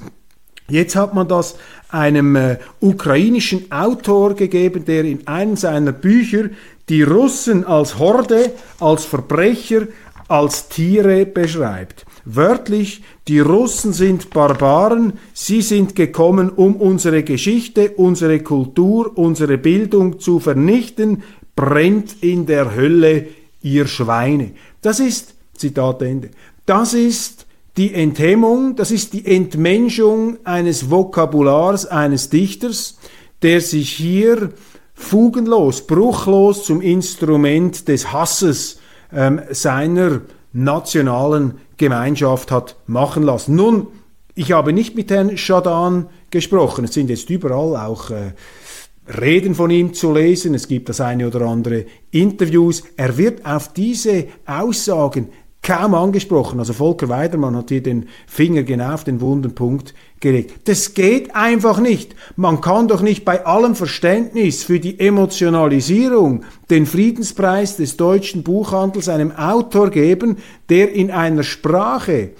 Jetzt 0.69 0.95
hat 0.95 1.13
man 1.13 1.27
das 1.27 1.55
einem 1.89 2.35
äh, 2.35 2.57
ukrainischen 2.79 3.71
Autor 3.71 4.35
gegeben, 4.35 4.85
der 4.85 5.03
in 5.03 5.27
einem 5.27 5.55
seiner 5.55 5.91
Bücher 5.91 6.49
die 6.89 7.03
Russen 7.03 7.65
als 7.65 7.99
Horde, 7.99 8.51
als 8.79 9.05
Verbrecher, 9.05 9.87
als 10.27 10.69
Tiere 10.69 11.25
beschreibt. 11.25 12.05
Wörtlich, 12.25 13.03
die 13.27 13.39
Russen 13.39 13.93
sind 13.93 14.29
Barbaren, 14.29 15.13
sie 15.33 15.61
sind 15.61 15.95
gekommen, 15.95 16.49
um 16.49 16.75
unsere 16.75 17.23
Geschichte, 17.23 17.91
unsere 17.91 18.39
Kultur, 18.41 19.17
unsere 19.17 19.57
Bildung 19.57 20.19
zu 20.19 20.39
vernichten, 20.39 21.23
brennt 21.55 22.21
in 22.21 22.45
der 22.45 22.75
Hölle 22.75 23.27
ihr 23.61 23.87
Schweine. 23.87 24.51
Das 24.81 24.99
ist, 24.99 25.35
Zitat 25.55 26.01
Ende, 26.01 26.31
das 26.65 26.93
ist 26.93 27.45
die 27.77 27.93
Enthemmung, 27.93 28.75
das 28.75 28.91
ist 28.91 29.13
die 29.13 29.25
Entmenschung 29.25 30.37
eines 30.43 30.89
Vokabulars 30.89 31.85
eines 31.85 32.29
Dichters, 32.29 32.97
der 33.41 33.61
sich 33.61 33.91
hier 33.91 34.51
fugenlos, 34.93 35.87
bruchlos 35.87 36.65
zum 36.65 36.81
Instrument 36.81 37.87
des 37.87 38.11
Hasses 38.11 38.79
ähm, 39.13 39.41
seiner 39.49 40.21
nationalen 40.53 41.55
Gemeinschaft 41.77 42.51
hat 42.51 42.75
machen 42.87 43.23
lassen. 43.23 43.55
Nun, 43.55 43.87
ich 44.35 44.51
habe 44.51 44.73
nicht 44.73 44.95
mit 44.95 45.11
Herrn 45.11 45.37
Schadan 45.37 46.07
gesprochen. 46.31 46.85
Es 46.85 46.93
sind 46.93 47.09
jetzt 47.09 47.29
überall 47.29 47.75
auch 47.75 48.09
äh, 48.09 48.33
Reden 49.19 49.55
von 49.55 49.69
ihm 49.69 49.93
zu 49.93 50.13
lesen. 50.13 50.53
Es 50.53 50.67
gibt 50.67 50.89
das 50.89 51.01
eine 51.01 51.27
oder 51.27 51.41
andere 51.41 51.85
Interviews. 52.11 52.83
Er 52.95 53.17
wird 53.17 53.45
auf 53.45 53.73
diese 53.73 54.27
Aussagen 54.45 55.29
kaum 55.61 55.93
angesprochen. 55.93 56.59
Also 56.59 56.73
Volker 56.73 57.09
Weidermann 57.09 57.55
hat 57.55 57.69
hier 57.69 57.83
den 57.83 58.07
Finger 58.27 58.63
genau 58.63 58.93
auf 58.93 59.03
den 59.03 59.19
wunden 59.19 59.53
Punkt 59.55 59.93
gelegt. 60.21 60.67
Das 60.67 60.93
geht 60.93 61.35
einfach 61.35 61.79
nicht. 61.79 62.15
Man 62.35 62.61
kann 62.61 62.87
doch 62.87 63.01
nicht 63.01 63.25
bei 63.25 63.45
allem 63.45 63.75
Verständnis 63.75 64.63
für 64.63 64.79
die 64.79 64.99
Emotionalisierung 64.99 66.43
den 66.69 66.85
Friedenspreis 66.85 67.77
des 67.77 67.97
deutschen 67.97 68.43
Buchhandels 68.43 69.09
einem 69.09 69.31
Autor 69.31 69.89
geben, 69.89 70.37
der 70.69 70.91
in 70.93 71.11
einer 71.11 71.43
Sprache 71.43 72.31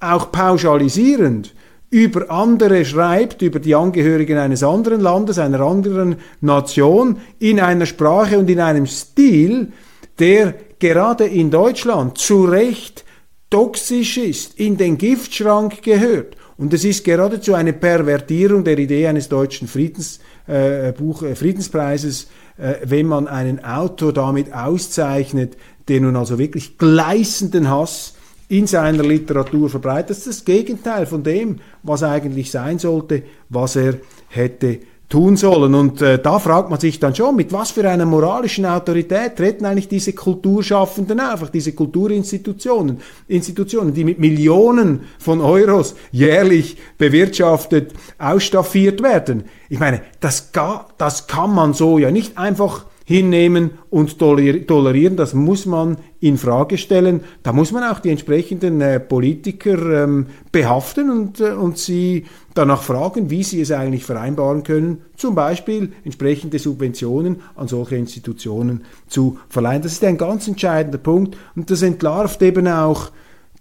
auch 0.00 0.30
pauschalisierend 0.32 1.54
über 1.90 2.30
andere 2.30 2.84
schreibt, 2.84 3.40
über 3.42 3.60
die 3.60 3.74
Angehörigen 3.74 4.36
eines 4.36 4.62
anderen 4.62 5.00
Landes, 5.00 5.38
einer 5.38 5.60
anderen 5.60 6.16
Nation, 6.40 7.18
in 7.38 7.60
einer 7.60 7.86
Sprache 7.86 8.38
und 8.38 8.50
in 8.50 8.60
einem 8.60 8.86
Stil, 8.86 9.72
der 10.18 10.54
gerade 10.78 11.24
in 11.24 11.50
Deutschland 11.50 12.18
zu 12.18 12.44
Recht 12.44 13.04
toxisch 13.50 14.18
ist, 14.18 14.58
in 14.60 14.76
den 14.76 14.98
Giftschrank 14.98 15.82
gehört. 15.82 16.36
Und 16.58 16.74
es 16.74 16.84
ist 16.84 17.04
geradezu 17.04 17.54
eine 17.54 17.72
Pervertierung 17.72 18.64
der 18.64 18.76
Idee 18.78 19.06
eines 19.06 19.28
deutschen 19.28 19.68
Friedens, 19.68 20.18
äh, 20.48 20.92
Buch, 20.92 21.22
äh, 21.22 21.36
Friedenspreises, 21.36 22.26
äh, 22.58 22.74
wenn 22.82 23.06
man 23.06 23.28
einen 23.28 23.64
Autor 23.64 24.12
damit 24.12 24.52
auszeichnet, 24.52 25.56
der 25.86 26.00
nun 26.00 26.16
also 26.16 26.36
wirklich 26.36 26.76
gleißenden 26.76 27.70
Hass 27.70 28.14
in 28.48 28.66
seiner 28.66 29.04
Literatur 29.04 29.70
verbreitet. 29.70 30.10
Das 30.10 30.18
ist 30.18 30.26
das 30.26 30.44
Gegenteil 30.44 31.06
von 31.06 31.22
dem, 31.22 31.60
was 31.84 32.02
eigentlich 32.02 32.50
sein 32.50 32.80
sollte, 32.80 33.22
was 33.48 33.76
er 33.76 33.94
hätte 34.28 34.80
tun 35.08 35.36
sollen. 35.36 35.74
Und 35.74 36.02
äh, 36.02 36.18
da 36.18 36.38
fragt 36.38 36.70
man 36.70 36.78
sich 36.78 37.00
dann 37.00 37.14
schon, 37.14 37.36
mit 37.36 37.52
was 37.52 37.70
für 37.70 37.88
einer 37.88 38.04
moralischen 38.04 38.66
Autorität 38.66 39.36
treten 39.36 39.64
eigentlich 39.64 39.88
diese 39.88 40.12
Kulturschaffenden 40.12 41.20
auf, 41.20 41.50
diese 41.50 41.72
Kulturinstitutionen, 41.72 43.00
Institutionen, 43.26 43.94
die 43.94 44.04
mit 44.04 44.18
Millionen 44.18 45.02
von 45.18 45.40
Euros 45.40 45.94
jährlich 46.12 46.76
bewirtschaftet, 46.98 47.92
ausstaffiert 48.18 49.02
werden. 49.02 49.44
Ich 49.70 49.78
meine, 49.78 50.02
das, 50.20 50.50
das 50.98 51.26
kann 51.26 51.54
man 51.54 51.72
so 51.72 51.98
ja 51.98 52.10
nicht 52.10 52.36
einfach 52.36 52.84
hinnehmen 53.08 53.70
und 53.88 54.18
tolerieren. 54.18 55.16
Das 55.16 55.32
muss 55.32 55.64
man 55.64 55.96
in 56.20 56.36
Frage 56.36 56.76
stellen. 56.76 57.22
Da 57.42 57.54
muss 57.54 57.72
man 57.72 57.82
auch 57.84 58.00
die 58.00 58.10
entsprechenden 58.10 58.82
äh, 58.82 59.00
Politiker 59.00 60.04
ähm, 60.04 60.26
behaften 60.52 61.10
und, 61.10 61.40
äh, 61.40 61.52
und 61.52 61.78
sie 61.78 62.26
danach 62.52 62.82
fragen, 62.82 63.30
wie 63.30 63.42
sie 63.42 63.62
es 63.62 63.72
eigentlich 63.72 64.04
vereinbaren 64.04 64.62
können, 64.62 64.98
zum 65.16 65.34
Beispiel 65.34 65.94
entsprechende 66.04 66.58
Subventionen 66.58 67.36
an 67.56 67.66
solche 67.66 67.96
Institutionen 67.96 68.82
zu 69.06 69.38
verleihen. 69.48 69.80
Das 69.80 69.92
ist 69.92 70.04
ein 70.04 70.18
ganz 70.18 70.46
entscheidender 70.46 70.98
Punkt 70.98 71.34
und 71.56 71.70
das 71.70 71.80
entlarvt 71.80 72.42
eben 72.42 72.68
auch 72.68 73.10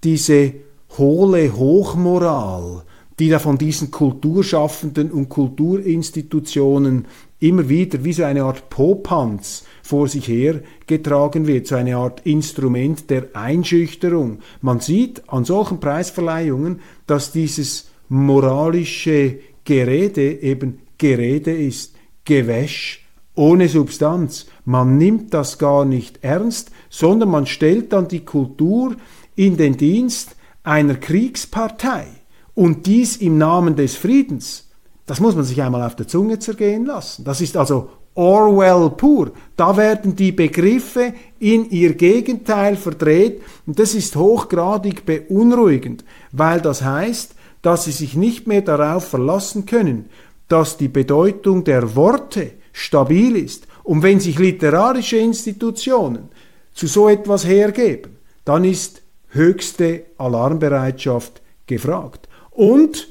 diese 0.03 0.55
hohle 0.97 1.55
Hochmoral, 1.55 2.83
die 3.17 3.29
da 3.29 3.39
von 3.39 3.57
diesen 3.57 3.91
Kulturschaffenden 3.91 5.09
und 5.09 5.29
Kulturinstitutionen 5.29 7.05
immer 7.39 7.69
wieder 7.69 8.03
wie 8.03 8.13
so 8.13 8.23
eine 8.23 8.43
Art 8.43 8.69
Popanz 8.69 9.63
vor 9.83 10.07
sich 10.07 10.27
her 10.27 10.61
getragen 10.87 11.47
wird, 11.47 11.67
so 11.67 11.75
eine 11.75 11.97
Art 11.97 12.25
Instrument 12.25 13.09
der 13.09 13.27
Einschüchterung. 13.33 14.39
Man 14.61 14.79
sieht 14.79 15.29
an 15.29 15.45
solchen 15.45 15.79
Preisverleihungen, 15.79 16.81
dass 17.05 17.31
dieses 17.31 17.89
moralische 18.09 19.39
Gerede 19.63 20.41
eben 20.41 20.79
Gerede 20.97 21.55
ist, 21.55 21.95
Gewäsch 22.25 23.05
ohne 23.35 23.69
Substanz. 23.69 24.47
Man 24.65 24.97
nimmt 24.97 25.33
das 25.33 25.59
gar 25.59 25.85
nicht 25.85 26.23
ernst, 26.23 26.71
sondern 26.89 27.29
man 27.29 27.45
stellt 27.45 27.93
dann 27.93 28.07
die 28.07 28.25
Kultur 28.25 28.95
in 29.35 29.57
den 29.57 29.77
Dienst 29.77 30.35
einer 30.63 30.95
Kriegspartei 30.95 32.07
und 32.55 32.87
dies 32.87 33.17
im 33.17 33.37
Namen 33.37 33.75
des 33.75 33.95
Friedens. 33.95 34.66
Das 35.07 35.19
muss 35.19 35.35
man 35.35 35.45
sich 35.45 35.61
einmal 35.61 35.81
auf 35.83 35.95
der 35.95 36.07
Zunge 36.07 36.37
zergehen 36.37 36.85
lassen. 36.85 37.23
Das 37.23 37.41
ist 37.41 37.57
also 37.57 37.89
Orwell 38.13 38.89
pur. 38.91 39.31
Da 39.55 39.77
werden 39.77 40.15
die 40.15 40.31
Begriffe 40.31 41.13
in 41.39 41.69
ihr 41.69 41.93
Gegenteil 41.93 42.75
verdreht 42.75 43.41
und 43.65 43.79
das 43.79 43.95
ist 43.95 44.15
hochgradig 44.15 45.05
beunruhigend, 45.05 46.03
weil 46.31 46.59
das 46.61 46.83
heißt, 46.83 47.35
dass 47.61 47.85
sie 47.85 47.91
sich 47.91 48.15
nicht 48.15 48.47
mehr 48.47 48.61
darauf 48.61 49.07
verlassen 49.07 49.65
können, 49.65 50.09
dass 50.47 50.77
die 50.77 50.87
Bedeutung 50.87 51.63
der 51.63 51.95
Worte 51.95 52.51
stabil 52.73 53.35
ist. 53.35 53.67
Und 53.83 54.03
wenn 54.03 54.19
sich 54.19 54.37
literarische 54.37 55.17
Institutionen 55.17 56.29
zu 56.73 56.87
so 56.87 57.07
etwas 57.07 57.45
hergeben, 57.45 58.17
dann 58.45 58.63
ist 58.63 59.01
höchste 59.29 60.05
Alarmbereitschaft 60.17 61.41
gefragt. 61.65 62.27
Und, 62.51 63.07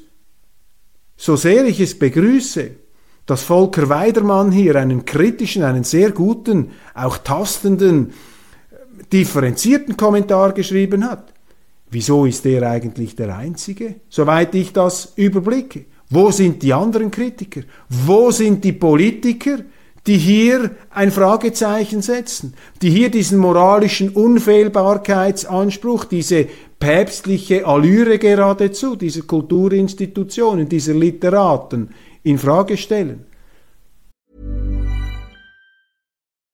so 1.16 1.36
sehr 1.36 1.64
ich 1.64 1.80
es 1.80 1.98
begrüße, 1.98 2.70
dass 3.26 3.42
Volker 3.42 3.88
Weidermann 3.88 4.52
hier 4.52 4.76
einen 4.76 5.04
kritischen, 5.04 5.64
einen 5.64 5.84
sehr 5.84 6.12
guten, 6.12 6.70
auch 6.94 7.18
tastenden, 7.18 8.12
differenzierten 9.12 9.96
Kommentar 9.96 10.52
geschrieben 10.52 11.08
hat. 11.08 11.32
Wieso 11.90 12.26
ist 12.26 12.44
er 12.46 12.68
eigentlich 12.68 13.16
der 13.16 13.36
Einzige, 13.36 13.96
soweit 14.08 14.54
ich 14.54 14.72
das 14.72 15.12
überblicke? 15.16 15.84
Wo 16.10 16.30
sind 16.30 16.62
die 16.62 16.72
anderen 16.72 17.10
Kritiker? 17.10 17.62
Wo 17.88 18.30
sind 18.30 18.62
die 18.64 18.72
Politiker, 18.72 19.58
die 20.06 20.18
hier 20.18 20.70
ein 20.90 21.10
Fragezeichen 21.10 22.00
setzen, 22.00 22.54
die 22.80 22.90
hier 22.90 23.10
diesen 23.10 23.38
moralischen 23.38 24.10
Unfehlbarkeitsanspruch, 24.10 26.04
diese 26.04 26.46
päpstliche 26.78 27.66
Allüre 27.66 28.18
geradezu, 28.18 28.96
dieser 28.96 29.22
Kulturinstitutionen, 29.22 30.68
dieser 30.68 30.94
Literaten 30.94 31.94
in 32.22 32.38
Frage 32.38 32.76
stellen. 32.76 33.26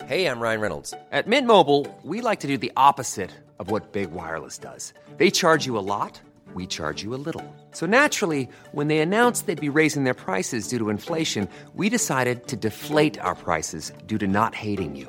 Hey, 0.06 0.26
I'm 0.26 0.40
Ryan 0.40 0.60
Reynolds. 0.60 0.94
At 1.10 1.26
Mint 1.26 1.46
Mobile, 1.46 1.86
we 2.02 2.20
like 2.20 2.40
to 2.40 2.46
do 2.46 2.58
the 2.58 2.72
opposite 2.76 3.30
of 3.58 3.70
what 3.70 3.92
Big 3.92 4.10
Wireless 4.12 4.58
does. 4.58 4.92
They 5.16 5.30
charge 5.30 5.64
you 5.64 5.78
a 5.78 5.80
lot, 5.80 6.20
we 6.54 6.66
charge 6.66 7.02
you 7.02 7.14
a 7.14 7.22
little. 7.24 7.44
So 7.70 7.86
naturally, 7.86 8.48
when 8.72 8.88
they 8.88 8.98
announced 8.98 9.46
they'd 9.46 9.60
be 9.60 9.68
raising 9.68 10.04
their 10.04 10.14
prices 10.14 10.68
due 10.68 10.78
to 10.78 10.90
inflation, 10.90 11.48
we 11.74 11.88
decided 11.88 12.46
to 12.48 12.56
deflate 12.56 13.18
our 13.20 13.34
prices 13.34 13.92
due 14.06 14.18
to 14.18 14.26
not 14.26 14.54
hating 14.54 14.96
you. 14.96 15.08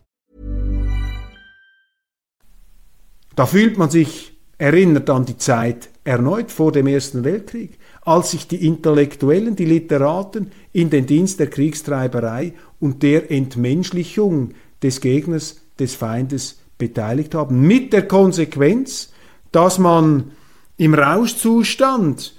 Da 3.35 3.45
fühlt 3.45 3.77
man 3.77 3.89
sich 3.89 4.33
erinnert 4.57 5.09
an 5.09 5.25
die 5.25 5.37
Zeit 5.37 5.89
erneut 6.03 6.51
vor 6.51 6.71
dem 6.71 6.87
Ersten 6.87 7.23
Weltkrieg, 7.23 7.77
als 8.01 8.31
sich 8.31 8.47
die 8.47 8.65
Intellektuellen, 8.65 9.55
die 9.55 9.65
Literaten 9.65 10.51
in 10.73 10.89
den 10.89 11.05
Dienst 11.05 11.39
der 11.39 11.49
Kriegstreiberei 11.49 12.53
und 12.79 13.03
der 13.03 13.31
Entmenschlichung 13.31 14.51
des 14.81 15.01
Gegners, 15.01 15.57
des 15.79 15.95
Feindes 15.95 16.59
beteiligt 16.77 17.35
haben. 17.35 17.61
Mit 17.61 17.93
der 17.93 18.07
Konsequenz, 18.07 19.11
dass 19.51 19.77
man 19.77 20.31
im 20.77 20.93
Rauschzustand 20.93 22.35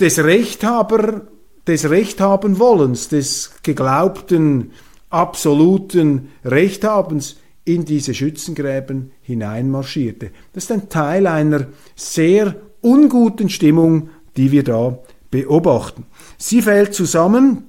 des 0.00 0.18
Rechthaber, 0.18 1.22
des 1.66 1.90
Rechthabenwollens, 1.90 3.08
des 3.08 3.52
geglaubten 3.62 4.72
absoluten 5.10 6.30
Rechthabens 6.44 7.36
in 7.68 7.84
diese 7.84 8.14
Schützengräben 8.14 9.12
hineinmarschierte. 9.20 10.30
Das 10.54 10.64
ist 10.64 10.72
ein 10.72 10.88
Teil 10.88 11.26
einer 11.26 11.66
sehr 11.94 12.56
unguten 12.80 13.50
Stimmung, 13.50 14.08
die 14.36 14.52
wir 14.52 14.64
da 14.64 14.98
beobachten. 15.30 16.06
Sie 16.38 16.62
fällt 16.62 16.94
zusammen 16.94 17.64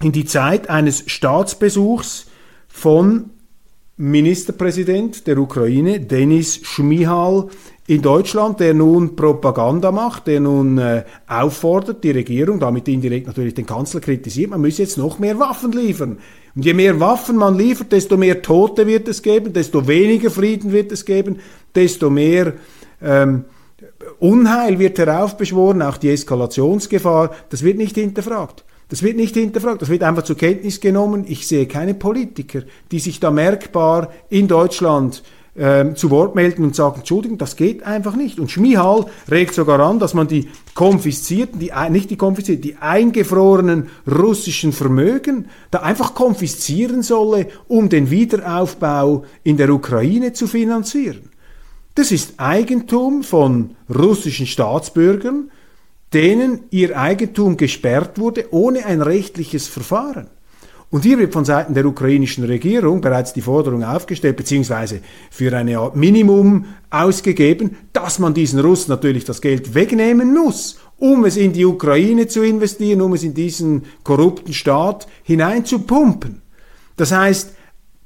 in 0.00 0.12
die 0.12 0.24
Zeit 0.24 0.70
eines 0.70 1.04
Staatsbesuchs 1.10 2.26
von 2.68 3.30
Ministerpräsident 3.96 5.26
der 5.26 5.38
Ukraine, 5.38 6.00
Denis 6.00 6.60
Schmihal, 6.62 7.48
in 7.88 8.00
Deutschland, 8.00 8.60
der 8.60 8.74
nun 8.74 9.16
Propaganda 9.16 9.90
macht, 9.90 10.28
der 10.28 10.40
nun 10.40 10.78
äh, 10.78 11.04
auffordert, 11.26 12.04
die 12.04 12.12
Regierung, 12.12 12.60
damit 12.60 12.86
indirekt 12.86 13.26
natürlich 13.26 13.54
den 13.54 13.66
Kanzler 13.66 14.00
kritisiert, 14.00 14.50
man 14.50 14.60
müsse 14.60 14.82
jetzt 14.82 14.98
noch 14.98 15.18
mehr 15.18 15.38
Waffen 15.40 15.72
liefern. 15.72 16.18
Und 16.54 16.64
je 16.64 16.74
mehr 16.74 17.00
Waffen 17.00 17.36
man 17.36 17.56
liefert, 17.56 17.92
desto 17.92 18.16
mehr 18.16 18.42
Tote 18.42 18.86
wird 18.86 19.08
es 19.08 19.22
geben, 19.22 19.52
desto 19.52 19.86
weniger 19.86 20.30
Frieden 20.30 20.72
wird 20.72 20.92
es 20.92 21.04
geben, 21.04 21.38
desto 21.74 22.10
mehr 22.10 22.54
ähm, 23.00 23.44
Unheil 24.18 24.78
wird 24.78 24.98
heraufbeschworen, 24.98 25.82
auch 25.82 25.96
die 25.96 26.10
Eskalationsgefahr, 26.10 27.34
das 27.48 27.62
wird 27.62 27.78
nicht 27.78 27.96
hinterfragt. 27.96 28.64
Das 28.88 29.02
wird 29.02 29.16
nicht 29.16 29.34
hinterfragt, 29.34 29.80
das 29.80 29.88
wird 29.88 30.02
einfach 30.02 30.22
zur 30.22 30.36
Kenntnis 30.36 30.78
genommen. 30.78 31.24
Ich 31.26 31.46
sehe 31.48 31.66
keine 31.66 31.94
Politiker, 31.94 32.62
die 32.90 32.98
sich 32.98 33.18
da 33.20 33.30
merkbar 33.30 34.12
in 34.28 34.48
Deutschland 34.48 35.22
ähm, 35.54 35.96
zu 35.96 36.10
Wort 36.10 36.34
melden 36.34 36.64
und 36.64 36.74
sagen, 36.74 37.00
Entschuldigung, 37.00 37.36
das 37.36 37.56
geht 37.56 37.82
einfach 37.82 38.16
nicht. 38.16 38.40
Und 38.40 38.50
Schmihal 38.50 39.06
regt 39.30 39.54
sogar 39.54 39.80
an, 39.80 39.98
dass 39.98 40.14
man 40.14 40.26
die 40.26 40.48
konfiszierten, 40.74 41.60
die, 41.60 41.72
nicht 41.90 42.10
die 42.10 42.16
konfiszierten, 42.16 42.62
die 42.62 42.76
eingefrorenen 42.76 43.88
russischen 44.10 44.72
Vermögen 44.72 45.50
da 45.70 45.80
einfach 45.80 46.14
konfiszieren 46.14 47.02
solle, 47.02 47.48
um 47.68 47.90
den 47.90 48.10
Wiederaufbau 48.10 49.24
in 49.42 49.58
der 49.58 49.70
Ukraine 49.70 50.32
zu 50.32 50.46
finanzieren. 50.46 51.30
Das 51.94 52.10
ist 52.12 52.34
Eigentum 52.38 53.22
von 53.22 53.76
russischen 53.94 54.46
Staatsbürgern, 54.46 55.50
denen 56.14 56.60
ihr 56.70 56.98
Eigentum 56.98 57.58
gesperrt 57.58 58.18
wurde 58.18 58.46
ohne 58.52 58.86
ein 58.86 59.02
rechtliches 59.02 59.68
Verfahren. 59.68 60.28
Und 60.92 61.04
hier 61.04 61.18
wird 61.18 61.32
von 61.32 61.46
Seiten 61.46 61.72
der 61.72 61.86
ukrainischen 61.86 62.44
Regierung 62.44 63.00
bereits 63.00 63.32
die 63.32 63.40
Forderung 63.40 63.82
aufgestellt, 63.82 64.36
beziehungsweise 64.36 65.00
für 65.30 65.56
eine 65.56 65.78
Art 65.78 65.96
Minimum 65.96 66.66
ausgegeben, 66.90 67.78
dass 67.94 68.18
man 68.18 68.34
diesen 68.34 68.60
Russen 68.60 68.90
natürlich 68.90 69.24
das 69.24 69.40
Geld 69.40 69.74
wegnehmen 69.74 70.34
muss, 70.34 70.78
um 70.98 71.24
es 71.24 71.38
in 71.38 71.54
die 71.54 71.64
Ukraine 71.64 72.26
zu 72.26 72.42
investieren, 72.42 73.00
um 73.00 73.14
es 73.14 73.22
in 73.22 73.32
diesen 73.32 73.86
korrupten 74.04 74.52
Staat 74.52 75.08
hineinzupumpen. 75.22 76.42
Das 76.98 77.10
heißt, 77.10 77.54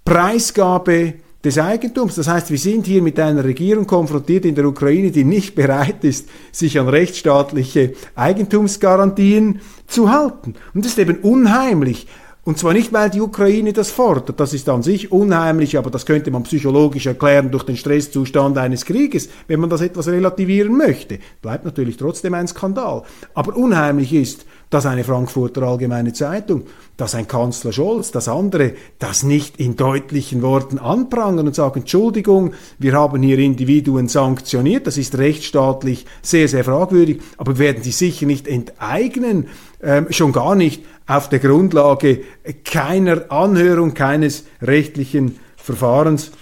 Preisgabe 0.05 1.15
des 1.43 1.59
Eigentums. 1.59 2.15
Das 2.15 2.29
heißt, 2.29 2.53
wir 2.53 2.59
sind 2.59 2.87
hier 2.87 3.03
mit 3.03 3.19
einer 3.19 3.43
Regierung 3.43 3.89
konfrontiert 3.89 4.45
in 4.45 4.55
der 4.55 4.65
Ukraine, 4.65 5.11
die 5.11 5.25
nicht 5.25 5.57
bereit 5.57 6.05
ist, 6.05 6.29
sich 6.53 6.79
an 6.79 6.89
rechtsstaatliche 6.89 7.95
Eigentumsgarantien 8.15 9.61
zu 9.89 10.09
halten. 10.09 10.55
Und 10.73 10.85
das 10.85 10.93
ist 10.93 10.99
eben 11.01 11.17
unheimlich. 11.17 12.07
Und 12.47 12.59
zwar 12.59 12.75
nicht, 12.75 12.93
weil 12.93 13.11
die 13.11 13.21
Ukraine 13.21 13.73
das 13.73 13.91
fordert, 13.91 14.39
das 14.39 14.55
ist 14.55 14.69
an 14.69 14.85
sich 14.85 15.11
unheimlich, 15.11 15.77
aber 15.77 15.91
das 15.91 16.07
könnte 16.07 16.31
man 16.31 16.45
psychologisch 16.45 17.07
erklären 17.07 17.51
durch 17.51 17.65
den 17.65 17.77
Stresszustand 17.77 18.57
eines 18.57 18.85
Krieges, 18.85 19.29
wenn 19.49 19.59
man 19.59 19.69
das 19.69 19.81
etwas 19.81 20.07
relativieren 20.07 20.77
möchte. 20.77 21.19
Bleibt 21.43 21.65
natürlich 21.65 21.97
trotzdem 21.97 22.35
ein 22.35 22.47
Skandal. 22.47 23.03
Aber 23.35 23.57
unheimlich 23.57 24.13
ist, 24.13 24.47
das 24.71 24.85
eine 24.85 25.05
Frankfurter 25.05 25.63
Allgemeine 25.63 26.13
Zeitung, 26.13 26.65
dass 26.97 27.15
ein 27.15 27.29
Kanzler 27.29 27.73
Scholz, 27.73 28.11
das 28.11 28.29
andere, 28.29 28.75
das 28.99 29.23
nicht 29.23 29.59
in 29.59 29.77
deutlichen 29.77 30.43
Worten 30.43 30.79
anprangern 30.79 31.47
und 31.47 31.55
sagen, 31.55 31.81
Entschuldigung, 31.81 32.55
wir 32.79 32.95
haben 32.95 33.23
hier 33.23 33.39
Individuen 33.39 34.09
sanktioniert, 34.09 34.87
das 34.87 34.99
ist 34.99 35.17
rechtsstaatlich 35.19 36.07
sehr, 36.23 36.49
sehr 36.49 36.65
fragwürdig, 36.65 37.21
aber 37.37 37.59
werden 37.59 37.83
sie 37.83 37.93
sicher 37.93 38.27
nicht 38.27 38.49
enteignen, 38.49 39.49
ähm, 39.83 40.07
schon 40.11 40.33
gar 40.33 40.57
nicht 40.57 40.83
auf 41.07 41.29
der 41.29 41.39
Grundlage 41.39 42.23
keiner 42.65 43.31
Anhörung, 43.31 43.95
keines 43.95 44.45
rechtlichen 44.61 45.39
Verfahrens. 45.57 46.33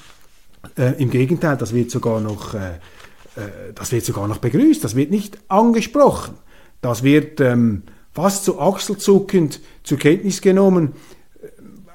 Äh, 0.78 1.02
Im 1.02 1.10
Gegenteil, 1.10 1.58
das 1.58 1.74
wird 1.74 1.90
sogar 1.90 2.20
noch, 2.20 2.54
äh, 2.54 2.76
äh, 3.36 3.72
das 3.74 3.92
wird 3.92 4.04
sogar 4.04 4.26
noch 4.28 4.38
begrüßt, 4.38 4.82
das 4.82 4.96
wird 4.96 5.10
nicht 5.10 5.38
angesprochen. 5.48 6.34
Das 6.80 7.02
wird 7.02 7.40
ähm, 7.40 7.82
fast 8.14 8.44
so 8.44 8.58
achselzuckend 8.58 9.60
zur 9.82 9.98
Kenntnis 9.98 10.40
genommen. 10.40 10.92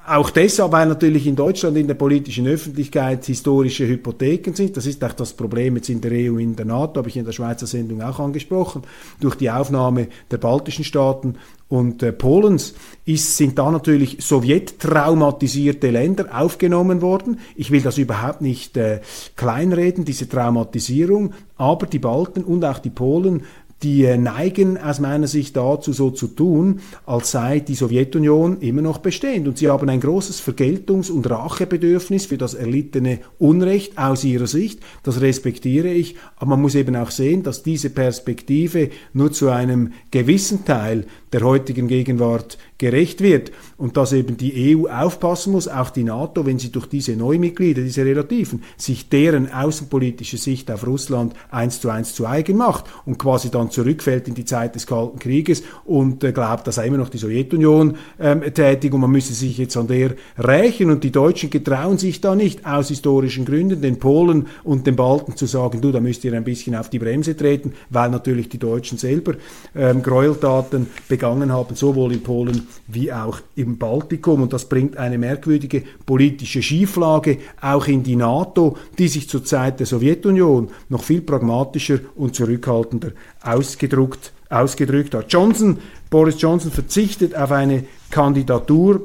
Auch 0.06 0.30
deshalb, 0.30 0.72
weil 0.72 0.88
natürlich 0.88 1.26
in 1.26 1.36
Deutschland 1.36 1.76
in 1.76 1.86
der 1.86 1.94
politischen 1.94 2.46
Öffentlichkeit 2.46 3.24
historische 3.26 3.86
Hypotheken 3.86 4.54
sind. 4.54 4.76
Das 4.76 4.86
ist 4.86 5.04
auch 5.04 5.12
das 5.12 5.34
Problem 5.34 5.76
jetzt 5.76 5.88
in 5.88 6.00
der 6.00 6.10
EU, 6.10 6.38
in 6.38 6.56
der 6.56 6.64
NATO, 6.64 6.98
habe 6.98 7.08
ich 7.08 7.16
in 7.16 7.24
der 7.24 7.32
Schweizer 7.32 7.66
Sendung 7.68 8.02
auch 8.02 8.18
angesprochen. 8.18 8.82
Durch 9.20 9.36
die 9.36 9.50
Aufnahme 9.50 10.08
der 10.30 10.38
baltischen 10.38 10.84
Staaten 10.84 11.36
und 11.68 12.02
äh, 12.02 12.12
Polens 12.12 12.74
ist, 13.04 13.36
sind 13.36 13.56
da 13.56 13.70
natürlich 13.70 14.16
sowjettraumatisierte 14.18 15.90
Länder 15.90 16.26
aufgenommen 16.36 17.02
worden. 17.02 17.38
Ich 17.54 17.70
will 17.70 17.80
das 17.80 17.96
überhaupt 17.96 18.40
nicht 18.40 18.76
äh, 18.76 19.02
kleinreden, 19.36 20.04
diese 20.04 20.28
Traumatisierung, 20.28 21.34
aber 21.56 21.86
die 21.86 22.00
Balten 22.00 22.42
und 22.42 22.64
auch 22.64 22.80
die 22.80 22.90
Polen 22.90 23.44
die 23.82 24.04
äh, 24.04 24.18
neigen 24.18 24.78
aus 24.78 25.00
meiner 25.00 25.26
Sicht 25.26 25.56
dazu, 25.56 25.92
so 25.92 26.10
zu 26.10 26.28
tun, 26.28 26.80
als 27.06 27.30
sei 27.30 27.60
die 27.60 27.74
Sowjetunion 27.74 28.60
immer 28.60 28.82
noch 28.82 28.98
bestehend. 28.98 29.48
Und 29.48 29.58
sie 29.58 29.68
haben 29.68 29.88
ein 29.88 30.00
großes 30.00 30.40
Vergeltungs- 30.40 31.10
und 31.10 31.28
Rachebedürfnis 31.30 32.26
für 32.26 32.38
das 32.38 32.54
erlittene 32.54 33.20
Unrecht 33.38 33.96
aus 33.96 34.24
ihrer 34.24 34.46
Sicht. 34.46 34.80
Das 35.02 35.20
respektiere 35.20 35.88
ich. 35.88 36.16
Aber 36.36 36.50
man 36.50 36.62
muss 36.62 36.74
eben 36.74 36.96
auch 36.96 37.10
sehen, 37.10 37.42
dass 37.42 37.62
diese 37.62 37.90
Perspektive 37.90 38.90
nur 39.12 39.32
zu 39.32 39.48
einem 39.48 39.92
gewissen 40.10 40.64
Teil 40.64 41.06
der 41.32 41.42
heutigen 41.42 41.86
Gegenwart 41.86 42.58
gerecht 42.78 43.20
wird 43.20 43.52
und 43.76 43.96
dass 43.96 44.12
eben 44.12 44.36
die 44.36 44.76
EU 44.76 44.88
aufpassen 44.88 45.52
muss, 45.52 45.68
auch 45.68 45.90
die 45.90 46.02
NATO, 46.02 46.44
wenn 46.46 46.58
sie 46.58 46.72
durch 46.72 46.86
diese 46.86 47.14
Neumitglieder, 47.14 47.82
diese 47.82 48.04
Relativen, 48.04 48.62
sich 48.76 49.08
deren 49.08 49.52
außenpolitische 49.52 50.38
Sicht 50.38 50.70
auf 50.70 50.86
Russland 50.86 51.34
eins 51.50 51.80
zu 51.80 51.90
eins 51.90 52.14
zu 52.14 52.26
eigen 52.26 52.56
macht 52.56 52.86
und 53.04 53.18
quasi 53.18 53.50
dann 53.50 53.70
zurückfällt 53.70 54.28
in 54.28 54.34
die 54.34 54.44
Zeit 54.44 54.74
des 54.74 54.86
Kalten 54.86 55.18
Krieges 55.18 55.62
und 55.84 56.24
äh, 56.24 56.32
glaubt, 56.32 56.66
dass 56.66 56.76
sei 56.76 56.86
immer 56.86 56.96
noch 56.96 57.10
die 57.10 57.18
Sowjetunion 57.18 57.96
ähm, 58.18 58.42
tätig 58.54 58.92
und 58.92 59.00
man 59.00 59.10
müsse 59.10 59.34
sich 59.34 59.58
jetzt 59.58 59.76
an 59.76 59.86
der 59.86 60.14
rächen 60.38 60.90
und 60.90 61.04
die 61.04 61.12
Deutschen 61.12 61.50
getrauen 61.50 61.98
sich 61.98 62.20
da 62.20 62.34
nicht 62.34 62.66
aus 62.66 62.88
historischen 62.88 63.44
Gründen, 63.44 63.80
den 63.82 63.98
Polen 63.98 64.46
und 64.64 64.86
den 64.86 64.96
Balten 64.96 65.36
zu 65.36 65.46
sagen, 65.46 65.80
du, 65.80 65.92
da 65.92 66.00
müsst 66.00 66.24
ihr 66.24 66.32
ein 66.32 66.44
bisschen 66.44 66.74
auf 66.74 66.88
die 66.88 66.98
Bremse 66.98 67.36
treten, 67.36 67.74
weil 67.90 68.10
natürlich 68.10 68.48
die 68.48 68.58
Deutschen 68.58 68.98
selber 68.98 69.34
ähm, 69.76 70.02
Gräueltaten 70.02 70.88
begangen 71.08 71.19
haben, 71.22 71.74
sowohl 71.74 72.12
in 72.12 72.22
Polen 72.22 72.66
wie 72.86 73.12
auch 73.12 73.40
im 73.56 73.78
Baltikum. 73.78 74.42
Und 74.42 74.52
das 74.52 74.68
bringt 74.68 74.96
eine 74.96 75.18
merkwürdige 75.18 75.82
politische 76.06 76.62
Schieflage 76.62 77.38
auch 77.60 77.86
in 77.86 78.02
die 78.02 78.16
NATO, 78.16 78.76
die 78.98 79.08
sich 79.08 79.28
zur 79.28 79.44
Zeit 79.44 79.80
der 79.80 79.86
Sowjetunion 79.86 80.70
noch 80.88 81.02
viel 81.02 81.20
pragmatischer 81.20 81.98
und 82.16 82.34
zurückhaltender 82.34 83.12
ausgedrückt, 83.42 84.32
ausgedrückt 84.48 85.14
hat. 85.14 85.32
Johnson, 85.32 85.78
Boris 86.08 86.40
Johnson 86.40 86.70
verzichtet 86.70 87.36
auf 87.36 87.52
eine 87.52 87.84
Kandidatur 88.10 89.02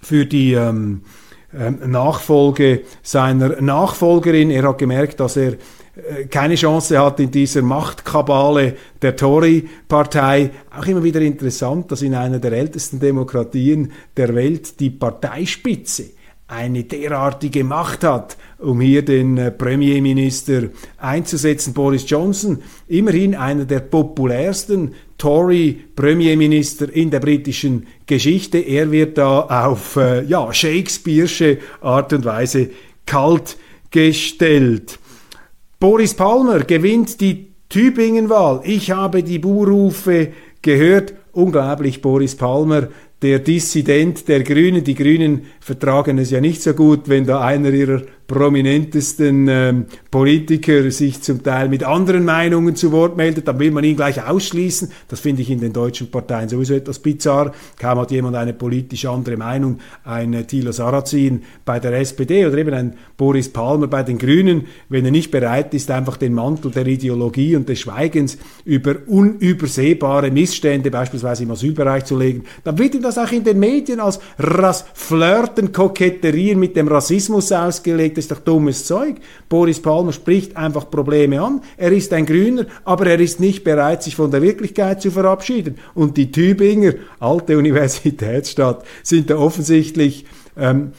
für 0.00 0.26
die 0.26 0.52
ähm, 0.52 1.02
ähm 1.52 1.78
Nachfolge 1.90 2.82
seiner 3.02 3.60
Nachfolgerin. 3.60 4.50
Er 4.50 4.68
hat 4.68 4.78
gemerkt, 4.78 5.20
dass 5.20 5.36
er 5.36 5.54
keine 6.30 6.54
Chance 6.54 6.98
hat 6.98 7.20
in 7.20 7.30
dieser 7.30 7.62
Machtkabale 7.62 8.76
der 9.02 9.16
Tory-Partei. 9.16 10.50
Auch 10.70 10.86
immer 10.86 11.02
wieder 11.02 11.20
interessant, 11.20 11.90
dass 11.90 12.02
in 12.02 12.14
einer 12.14 12.38
der 12.38 12.52
ältesten 12.52 13.00
Demokratien 13.00 13.92
der 14.16 14.34
Welt 14.34 14.80
die 14.80 14.90
Parteispitze 14.90 16.10
eine 16.48 16.84
derartige 16.84 17.62
Macht 17.62 18.04
hat, 18.04 18.38
um 18.58 18.80
hier 18.80 19.04
den 19.04 19.36
äh, 19.36 19.50
Premierminister 19.50 20.70
einzusetzen. 20.96 21.74
Boris 21.74 22.08
Johnson, 22.08 22.62
immerhin 22.86 23.34
einer 23.34 23.66
der 23.66 23.80
populärsten 23.80 24.94
Tory-Premierminister 25.18 26.90
in 26.90 27.10
der 27.10 27.20
britischen 27.20 27.86
Geschichte. 28.06 28.58
Er 28.58 28.90
wird 28.90 29.18
da 29.18 29.40
auf 29.40 29.96
äh, 29.96 30.24
ja, 30.24 30.48
Shakespeare'sche 30.48 31.58
Art 31.82 32.14
und 32.14 32.24
Weise 32.24 32.70
kalt 33.04 33.58
gestellt. 33.90 34.98
Boris 35.80 36.14
Palmer 36.14 36.64
gewinnt 36.64 37.20
die 37.20 37.52
Tübingen-Wahl. 37.68 38.62
Ich 38.64 38.90
habe 38.90 39.22
die 39.22 39.38
Buhrufe 39.38 40.32
gehört. 40.60 41.14
Unglaublich, 41.30 42.02
Boris 42.02 42.34
Palmer, 42.34 42.88
der 43.22 43.38
Dissident 43.38 44.26
der 44.26 44.42
Grünen. 44.42 44.82
Die 44.82 44.96
Grünen 44.96 45.42
vertragen 45.60 46.18
es 46.18 46.32
ja 46.32 46.40
nicht 46.40 46.62
so 46.62 46.74
gut, 46.74 47.08
wenn 47.08 47.26
da 47.26 47.42
einer 47.42 47.70
ihrer 47.70 48.02
prominentesten 48.28 49.48
ähm, 49.48 49.86
Politiker 50.10 50.90
sich 50.90 51.22
zum 51.22 51.42
Teil 51.42 51.70
mit 51.70 51.82
anderen 51.82 52.26
Meinungen 52.26 52.76
zu 52.76 52.92
Wort 52.92 53.16
meldet, 53.16 53.48
dann 53.48 53.58
will 53.58 53.70
man 53.70 53.82
ihn 53.84 53.96
gleich 53.96 54.22
ausschließen. 54.22 54.92
Das 55.08 55.20
finde 55.20 55.40
ich 55.40 55.50
in 55.50 55.60
den 55.60 55.72
deutschen 55.72 56.10
Parteien 56.10 56.50
sowieso 56.50 56.74
etwas 56.74 56.98
bizarr. 56.98 57.52
Kaum 57.78 57.98
hat 57.98 58.10
jemand 58.10 58.36
eine 58.36 58.52
politisch 58.52 59.06
andere 59.06 59.38
Meinung, 59.38 59.78
ein 60.04 60.34
äh, 60.34 60.44
Thilo 60.44 60.72
Sarrazin 60.72 61.42
bei 61.64 61.80
der 61.80 61.94
SPD 61.94 62.46
oder 62.46 62.58
eben 62.58 62.74
ein 62.74 62.94
Boris 63.16 63.50
Palmer 63.50 63.86
bei 63.86 64.02
den 64.02 64.18
Grünen, 64.18 64.66
wenn 64.90 65.06
er 65.06 65.10
nicht 65.10 65.30
bereit 65.30 65.72
ist, 65.72 65.90
einfach 65.90 66.18
den 66.18 66.34
Mantel 66.34 66.70
der 66.70 66.86
Ideologie 66.86 67.56
und 67.56 67.66
des 67.66 67.80
Schweigens 67.80 68.36
über 68.66 68.96
unübersehbare 69.06 70.30
Missstände 70.30 70.90
beispielsweise 70.90 71.44
im 71.44 71.50
Asylbereich 71.50 72.04
zu 72.04 72.18
legen, 72.18 72.44
dann 72.62 72.76
wird 72.76 72.94
ihm 72.94 73.02
das 73.02 73.16
auch 73.16 73.32
in 73.32 73.44
den 73.44 73.58
Medien 73.58 74.00
als 74.00 74.20
Ras 74.38 74.84
Flirten, 74.92 75.72
Koketterien 75.72 76.60
mit 76.60 76.76
dem 76.76 76.88
Rassismus 76.88 77.50
ausgelegt 77.52 78.17
das 78.18 78.24
ist 78.24 78.32
doch 78.32 78.40
dummes 78.40 78.84
Zeug. 78.84 79.16
Boris 79.48 79.80
Palmer 79.80 80.12
spricht 80.12 80.56
einfach 80.56 80.90
Probleme 80.90 81.40
an. 81.40 81.60
Er 81.76 81.92
ist 81.92 82.12
ein 82.12 82.26
Grüner, 82.26 82.66
aber 82.84 83.06
er 83.06 83.20
ist 83.20 83.38
nicht 83.38 83.62
bereit, 83.62 84.02
sich 84.02 84.16
von 84.16 84.32
der 84.32 84.42
Wirklichkeit 84.42 85.00
zu 85.00 85.12
verabschieden. 85.12 85.76
Und 85.94 86.16
die 86.16 86.32
Tübinger, 86.32 86.94
alte 87.20 87.56
Universitätsstadt, 87.56 88.84
sind 89.04 89.30
da 89.30 89.36
offensichtlich 89.36 90.26
ähm, 90.56 90.92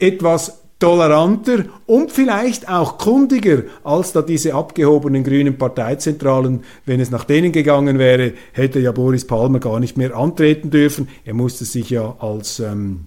etwas 0.00 0.58
toleranter 0.80 1.64
und 1.86 2.10
vielleicht 2.10 2.68
auch 2.68 2.98
kundiger 2.98 3.62
als 3.84 4.12
da 4.12 4.20
diese 4.20 4.54
abgehobenen 4.54 5.22
grünen 5.22 5.56
Parteizentralen. 5.56 6.64
Wenn 6.84 7.00
es 7.00 7.10
nach 7.10 7.24
denen 7.24 7.52
gegangen 7.52 8.00
wäre, 8.00 8.32
hätte 8.52 8.80
ja 8.80 8.90
Boris 8.90 9.26
Palmer 9.26 9.60
gar 9.60 9.78
nicht 9.78 9.96
mehr 9.96 10.16
antreten 10.16 10.70
dürfen. 10.70 11.08
Er 11.24 11.34
musste 11.34 11.64
sich 11.64 11.90
ja 11.90 12.16
als 12.18 12.58
ähm, 12.58 13.06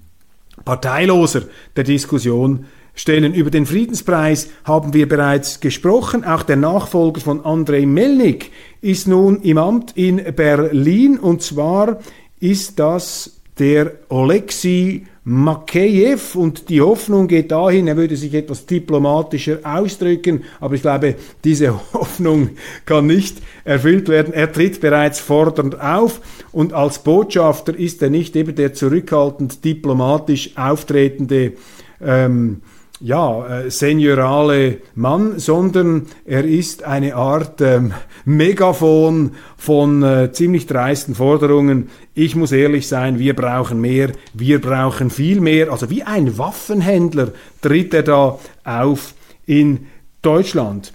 Parteiloser 0.64 1.44
der 1.76 1.84
Diskussion 1.84 2.66
stellen. 3.00 3.34
Über 3.34 3.50
den 3.50 3.66
Friedenspreis 3.66 4.50
haben 4.66 4.94
wir 4.94 5.08
bereits 5.08 5.62
gesprochen. 5.62 6.26
Auch 6.26 6.44
der 6.44 6.58
Nachfolger 6.58 7.22
von 7.22 7.46
Andrei 7.46 7.86
Melnik 7.86 8.52
ist 8.82 9.08
nun 9.08 9.42
im 9.42 9.58
Amt 9.58 9.96
in 9.96 10.22
Berlin 10.36 11.18
und 11.18 11.42
zwar 11.42 12.00
ist 12.42 12.78
das 12.78 13.40
der 13.58 13.94
Oleksiy 14.10 15.06
Makeyev 15.24 16.36
und 16.36 16.70
die 16.70 16.82
Hoffnung 16.82 17.28
geht 17.28 17.52
dahin, 17.52 17.88
er 17.88 17.98
würde 17.98 18.16
sich 18.16 18.34
etwas 18.34 18.66
diplomatischer 18.66 19.60
ausdrücken, 19.64 20.44
aber 20.60 20.76
ich 20.76 20.82
glaube, 20.82 21.16
diese 21.44 21.80
Hoffnung 21.94 22.52
kann 22.86 23.06
nicht 23.06 23.38
erfüllt 23.64 24.10
werden. 24.10 24.34
Er 24.34 24.52
tritt 24.52 24.82
bereits 24.82 25.20
fordernd 25.20 25.80
auf 25.80 26.20
und 26.52 26.74
als 26.74 27.00
Botschafter 27.00 27.78
ist 27.78 28.02
er 28.02 28.10
nicht 28.10 28.36
eben 28.36 28.56
der 28.56 28.74
zurückhaltend 28.74 29.64
diplomatisch 29.64 30.58
auftretende 30.58 31.54
ähm, 32.02 32.62
ja, 33.02 33.62
äh, 33.62 33.72
seniorale 33.72 34.82
Mann, 34.96 35.40
sondern 35.40 36.08
er 36.26 36.44
ist 36.44 36.84
eine 36.84 37.16
Art 37.16 37.62
ähm, 37.62 37.94
Megafon 38.26 39.32
von 39.58 40.04
äh, 40.04 40.32
ziemlich 40.34 40.68
dreisten 40.68 41.16
Forderungen. 41.16 41.90
Ich 42.14 42.36
muss 42.36 42.52
ehrlich 42.52 42.88
sein, 42.88 43.18
wir 43.18 43.36
brauchen 43.36 43.80
mehr, 43.80 44.12
wir 44.34 44.60
brauchen 44.60 45.10
viel 45.10 45.40
mehr. 45.40 45.72
Also 45.72 45.90
wie 45.90 46.04
ein 46.04 46.38
Waffenhändler 46.38 47.30
tritt 47.62 47.94
er 47.94 48.04
da 48.04 48.40
auf 48.66 49.14
in 49.46 49.88
Deutschland. 50.22 50.92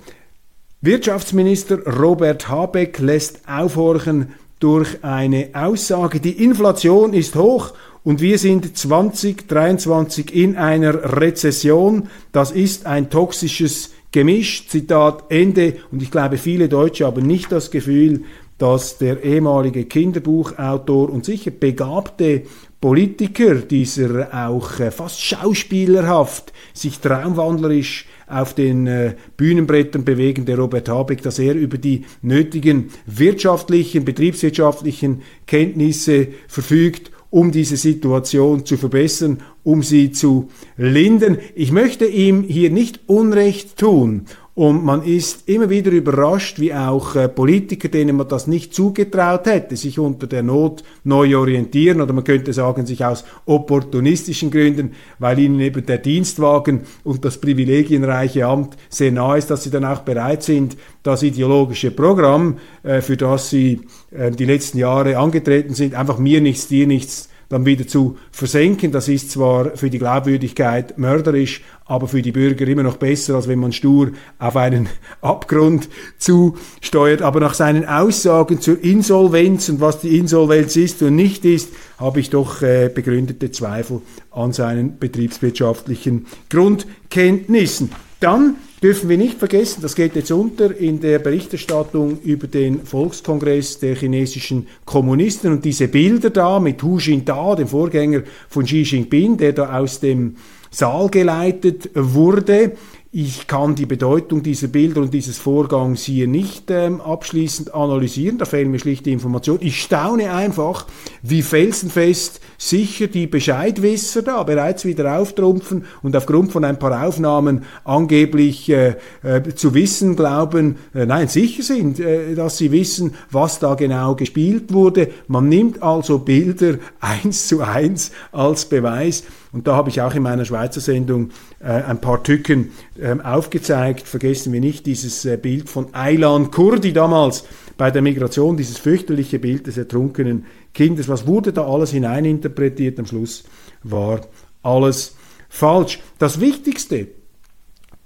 Wirtschaftsminister 0.83 1.87
Robert 1.87 2.49
Habeck 2.51 2.99
lässt 2.99 3.41
aufhorchen 3.49 4.35
durch 4.61 5.03
eine 5.03 5.49
Aussage, 5.55 6.21
die 6.21 6.45
Inflation 6.45 7.15
ist 7.15 7.37
hoch 7.37 7.73
und 8.05 8.21
wir 8.21 8.39
sind 8.39 8.77
2023 8.77 10.35
in 10.35 10.57
einer 10.57 11.19
Rezession. 11.19 12.11
Das 12.33 12.51
ist 12.51 12.85
ein 12.85 13.09
toxisches 13.09 13.93
Gemisch. 14.13 14.69
Zitat 14.69 15.25
Ende. 15.31 15.77
Und 15.91 16.03
ich 16.03 16.11
glaube, 16.11 16.37
viele 16.37 16.69
Deutsche 16.69 17.07
haben 17.07 17.27
nicht 17.27 17.51
das 17.51 17.71
Gefühl, 17.71 18.25
dass 18.59 18.99
der 18.99 19.25
ehemalige 19.25 19.87
Kinderbuchautor 19.87 21.09
und 21.11 21.25
sicher 21.25 21.51
begabte 21.51 22.43
Politiker, 22.79 23.55
dieser 23.55 24.29
auch 24.47 24.79
äh, 24.79 24.91
fast 24.91 25.23
schauspielerhaft, 25.23 26.53
sich 26.75 27.01
traumwandlerisch 27.01 28.07
auf 28.27 28.55
den 28.55 28.87
äh, 28.87 29.15
Bühnenbrettern 29.39 30.05
bewegen, 30.05 30.45
der 30.45 30.59
Robert 30.59 30.91
Habeck, 30.91 31.23
dass 31.23 31.39
er 31.39 31.55
über 31.55 31.79
die 31.79 32.05
nötigen 32.21 32.91
wirtschaftlichen, 33.07 34.05
betriebswirtschaftlichen 34.05 35.23
Kenntnisse 35.47 36.29
verfügt, 36.47 37.11
um 37.35 37.51
diese 37.51 37.77
Situation 37.77 38.65
zu 38.65 38.77
verbessern, 38.77 39.41
um 39.65 39.83
sie 39.83 40.13
zu 40.13 40.51
lindern. 40.77 41.39
Ich 41.57 41.73
möchte 41.73 42.05
ihm 42.05 42.45
hier 42.45 42.71
nicht 42.71 43.01
Unrecht 43.09 43.77
tun 43.77 44.27
und 44.55 44.85
man 44.85 45.03
ist 45.03 45.49
immer 45.49 45.69
wieder 45.69 45.91
überrascht, 45.91 46.61
wie 46.61 46.73
auch 46.73 47.17
äh, 47.17 47.29
Politiker, 47.29 47.89
denen 47.89 48.17
man 48.17 48.29
das 48.29 48.47
nicht 48.47 48.73
zugetraut 48.73 49.47
hätte, 49.47 49.77
sich 49.77 49.99
unter 49.99 50.29
der 50.29 50.45
Not 50.45 50.85
neu 51.03 51.37
orientieren 51.37 52.01
oder 52.01 52.13
man 52.13 52.23
könnte 52.23 52.53
sagen, 52.53 52.87
sich 52.87 53.05
aus 53.05 53.25
opportunistischen 53.47 54.53
Gründen, 54.53 54.93
weil 55.19 55.41
ihnen 55.41 55.59
eben 55.59 55.85
der 55.85 55.99
Dienstwagen 55.99 56.83
und 57.03 57.25
das 57.25 57.39
privilegienreiche 57.39 58.47
Amt 58.47 58.77
sehr 58.89 59.11
nahe 59.11 59.39
ist, 59.39 59.51
dass 59.51 59.65
sie 59.65 59.71
dann 59.71 59.85
auch 59.85 60.03
bereit 60.03 60.45
sind, 60.45 60.77
das 61.03 61.25
ideologische 61.25 61.91
Programm, 61.91 62.59
äh, 62.85 63.01
für 63.01 63.17
das 63.17 63.51
sie 63.51 63.81
äh, 64.13 64.31
die 64.31 64.45
letzten 64.45 64.79
Jahre 64.79 65.19
angetreten 65.19 65.75
sind, 65.75 65.95
einfach 65.95 66.19
mir 66.19 66.41
nichts, 66.41 66.69
dir 66.69 66.87
nichts 66.87 67.29
dann 67.49 67.67
wieder 67.67 67.87
zu 67.87 68.17
versenken. 68.31 68.93
Das 68.93 69.09
ist 69.09 69.31
zwar 69.31 69.77
für 69.77 69.91
die 69.91 69.99
Glaubwürdigkeit 69.99 70.99
mörderisch, 70.99 71.63
aber 71.85 72.09
für 72.09 72.23
die 72.23 72.33
Bürger 72.33 72.67
immer 72.67 72.83
noch 72.83 72.97
besser, 72.97 73.35
als 73.35 73.49
wenn 73.49 73.59
man 73.59 73.73
stur 73.73 74.13
auf 74.39 74.57
einen 74.57 74.89
Abgrund 75.21 75.89
zusteuert. 76.19 77.23
Aber 77.23 77.41
nach 77.41 77.55
seinen 77.55 77.85
Aussagen 77.87 78.61
zur 78.61 78.83
Insolvenz 78.83 79.69
und 79.69 79.81
was 79.81 80.01
die 80.01 80.19
Insolvenz 80.19 80.77
ist 80.77 81.03
und 81.03 81.17
nicht 81.17 81.45
ist, 81.45 81.71
habe 81.99 82.21
ich 82.21 82.31
doch 82.31 82.63
äh, 82.63 82.91
begründete 82.93 83.51
Zweifel 83.51 84.01
an 84.31 84.53
seinen 84.53 84.99
betriebswirtschaftlichen 84.99 86.27
Grundkenntnissen. 86.49 87.91
Dann 88.21 88.57
dürfen 88.85 89.09
wir 89.09 89.17
nicht 89.17 89.39
vergessen, 89.39 89.81
das 89.81 89.95
geht 89.95 90.15
jetzt 90.15 90.31
unter 90.31 90.77
in 90.77 91.01
der 91.01 91.19
Berichterstattung 91.19 92.19
über 92.23 92.47
den 92.47 92.85
Volkskongress 92.85 93.79
der 93.79 93.97
chinesischen 93.97 94.67
Kommunisten 94.85 95.53
und 95.53 95.65
diese 95.65 95.89
Bilder 95.89 96.29
da 96.29 96.61
mit 96.61 96.83
Hu 96.83 96.99
Jintao, 96.99 97.55
dem 97.55 97.67
Vorgänger 97.67 98.25
von 98.47 98.67
Xi 98.67 98.83
Jinping, 98.83 99.39
der 99.39 99.55
da 99.55 99.79
aus 99.79 100.01
dem 100.01 100.37
Saal 100.71 101.09
geleitet 101.09 101.89
wurde. 101.95 102.73
Ich 103.17 103.47
kann 103.47 103.77
die 103.77 103.87
Bedeutung 103.87 104.43
dieser 104.43 104.67
Bilder 104.67 105.01
und 105.01 105.15
dieses 105.15 105.39
Vorgangs 105.39 106.03
hier 106.03 106.27
nicht 106.27 106.69
ähm, 106.73 107.01
abschließend 107.01 107.73
analysieren, 107.73 108.39
da 108.39 108.45
fehlen 108.45 108.73
mir 108.73 108.81
schlicht 108.81 109.07
die 109.07 109.13
Informationen. 109.13 109.61
Ich 109.63 109.81
staune 109.83 110.33
einfach, 110.33 110.87
wie 111.23 111.43
felsenfest 111.43 112.41
sicher 112.59 113.07
die 113.07 113.29
Bescheidwisser 113.29 114.23
da 114.23 114.43
bereits 114.43 114.85
wieder 114.85 115.17
auftrumpfen 115.17 115.85
und 116.03 116.17
aufgrund 116.17 116.51
von 116.51 116.65
ein 116.65 116.81
paar 116.81 117.07
Aufnahmen 117.07 117.63
angeblich 117.85 118.69
äh, 118.69 118.97
äh, 119.23 119.43
zu 119.55 119.75
wissen 119.75 120.17
glauben, 120.17 120.79
äh, 120.93 121.07
nein, 121.07 121.29
sicher 121.29 121.63
sind, 121.63 122.01
äh, 122.01 122.35
dass 122.35 122.59
sie 122.59 122.73
wissen, 122.73 123.15
was 123.31 123.61
da 123.61 123.77
genau 123.77 124.17
gespielt 124.17 124.73
wurde. 124.73 125.11
Man 125.29 125.49
nimmt 125.49 125.85
also 125.85 126.19
Bilder 126.19 126.79
eins 126.99 127.47
zu 127.47 127.61
eins 127.61 128.11
als 128.33 128.65
Beweis. 128.65 129.23
Und 129.53 129.69
da 129.69 129.77
habe 129.77 129.89
ich 129.89 130.01
auch 130.01 130.17
in 130.17 130.25
meiner 130.25 130.45
Schweizer 130.45 130.81
Sendung 130.81 131.31
äh, 131.61 131.69
ein 131.69 132.01
paar 132.01 132.25
Tücken 132.25 132.73
äh, 132.99 133.04
aufgezeigt. 133.23 134.07
Vergessen 134.07 134.53
wir 134.53 134.61
nicht 134.61 134.87
dieses 134.87 135.25
äh, 135.25 135.37
Bild 135.37 135.69
von 135.69 135.95
Aylan 135.95 136.51
Kurdi 136.51 136.93
damals 136.93 137.45
bei 137.77 137.91
der 137.91 138.03
Migration, 138.03 138.57
dieses 138.57 138.79
fürchterliche 138.79 139.39
Bild 139.39 139.67
des 139.67 139.77
ertrunkenen 139.77 140.47
Kindes. 140.73 141.09
Was 141.09 141.27
wurde 141.27 141.53
da 141.53 141.67
alles 141.67 141.91
hineininterpretiert? 141.91 142.99
Am 142.99 143.07
Schluss 143.07 143.45
war 143.83 144.21
alles 144.63 145.17
falsch. 145.49 146.01
Das 146.19 146.41
Wichtigste 146.41 147.09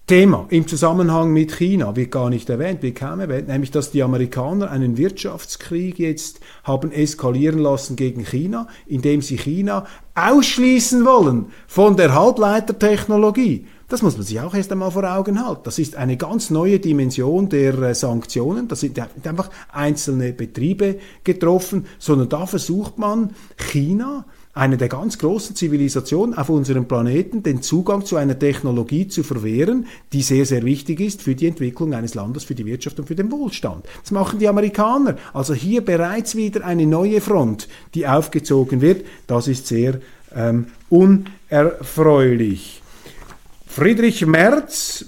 Thema 0.09 0.47
im 0.49 0.67
Zusammenhang 0.67 1.35
mit 1.35 1.53
China 1.53 1.95
wird 1.95 2.11
gar 2.11 2.31
nicht 2.31 2.49
erwähnt, 2.49 2.83
wird 2.83 2.97
kaum 2.97 3.21
erwähnt, 3.21 3.49
nämlich 3.49 3.71
dass 3.71 3.91
die 3.91 4.03
Amerikaner 4.03 4.71
einen 4.71 4.97
Wirtschaftskrieg 4.97 5.99
jetzt 5.99 6.41
haben 6.65 6.93
eskalieren 6.93 7.59
lassen 7.59 7.95
gegen 7.95 8.25
China, 8.25 8.69
indem 8.87 9.21
sie 9.21 9.37
China 9.37 9.85
ausschließen 10.15 11.05
wollen 11.05 11.53
von 11.67 11.99
der 11.99 12.15
Halbleitertechnologie. 12.15 13.67
Das 13.89 14.03
muss 14.03 14.19
man 14.19 14.27
sich 14.27 14.39
auch 14.39 14.55
erst 14.55 14.71
einmal 14.71 14.91
vor 14.91 15.05
Augen 15.05 15.43
halten. 15.45 15.63
Das 15.65 15.79
ist 15.79 15.97
eine 15.97 16.19
ganz 16.19 16.51
neue 16.51 16.79
Dimension 16.79 17.49
der 17.49 17.79
äh, 17.79 17.95
Sanktionen. 17.95 18.69
Da 18.69 18.77
sind 18.77 19.01
einfach 19.25 19.51
einzelne 19.73 20.35
Betriebe 20.35 20.99
getroffen, 21.25 21.87
sondern 21.99 22.29
da 22.29 22.45
versucht 22.45 22.99
man 22.99 23.31
China 23.57 24.27
eine 24.53 24.77
der 24.77 24.89
ganz 24.89 25.17
großen 25.19 25.57
Zivilisationen 25.57 26.37
auf 26.37 26.51
unserem 26.51 26.87
Planeten 26.87 27.43
den 27.43 27.63
Zugang 27.63 28.05
zu 28.05 28.17
einer 28.17 28.39
Technologie 28.39 29.09
zu 29.09 29.23
verwehren, 29.23 29.87
die 30.13 30.21
sehr, 30.21 30.45
sehr 30.45 30.65
wichtig 30.65 31.01
ist 31.01 31.23
für 31.23 31.35
die 31.35 31.47
Entwicklung 31.47 31.95
eines 31.95 32.15
Landes, 32.15 32.45
für 32.45 32.55
die 32.55 32.67
Wirtschaft 32.67 32.99
und 32.99 33.07
für 33.07 33.15
den 33.15 33.33
Wohlstand. 33.33 33.87
Das 34.03 34.11
machen 34.11 34.39
die 34.39 34.49
Amerikaner. 34.49 35.17
Also 35.33 35.55
hier 35.55 35.83
bereits 35.83 36.35
wieder 36.35 36.67
eine 36.67 36.85
neue 36.87 37.23
Front, 37.23 37.69
die 37.95 38.07
aufgezogen 38.07 38.83
wird. 38.83 39.07
Das 39.27 39.49
ist 39.49 39.67
sehr 39.67 40.01
ähm, 40.35 40.67
unerfreulich. 40.91 42.83
Friedrich 43.79 44.27
Merz, 44.27 45.05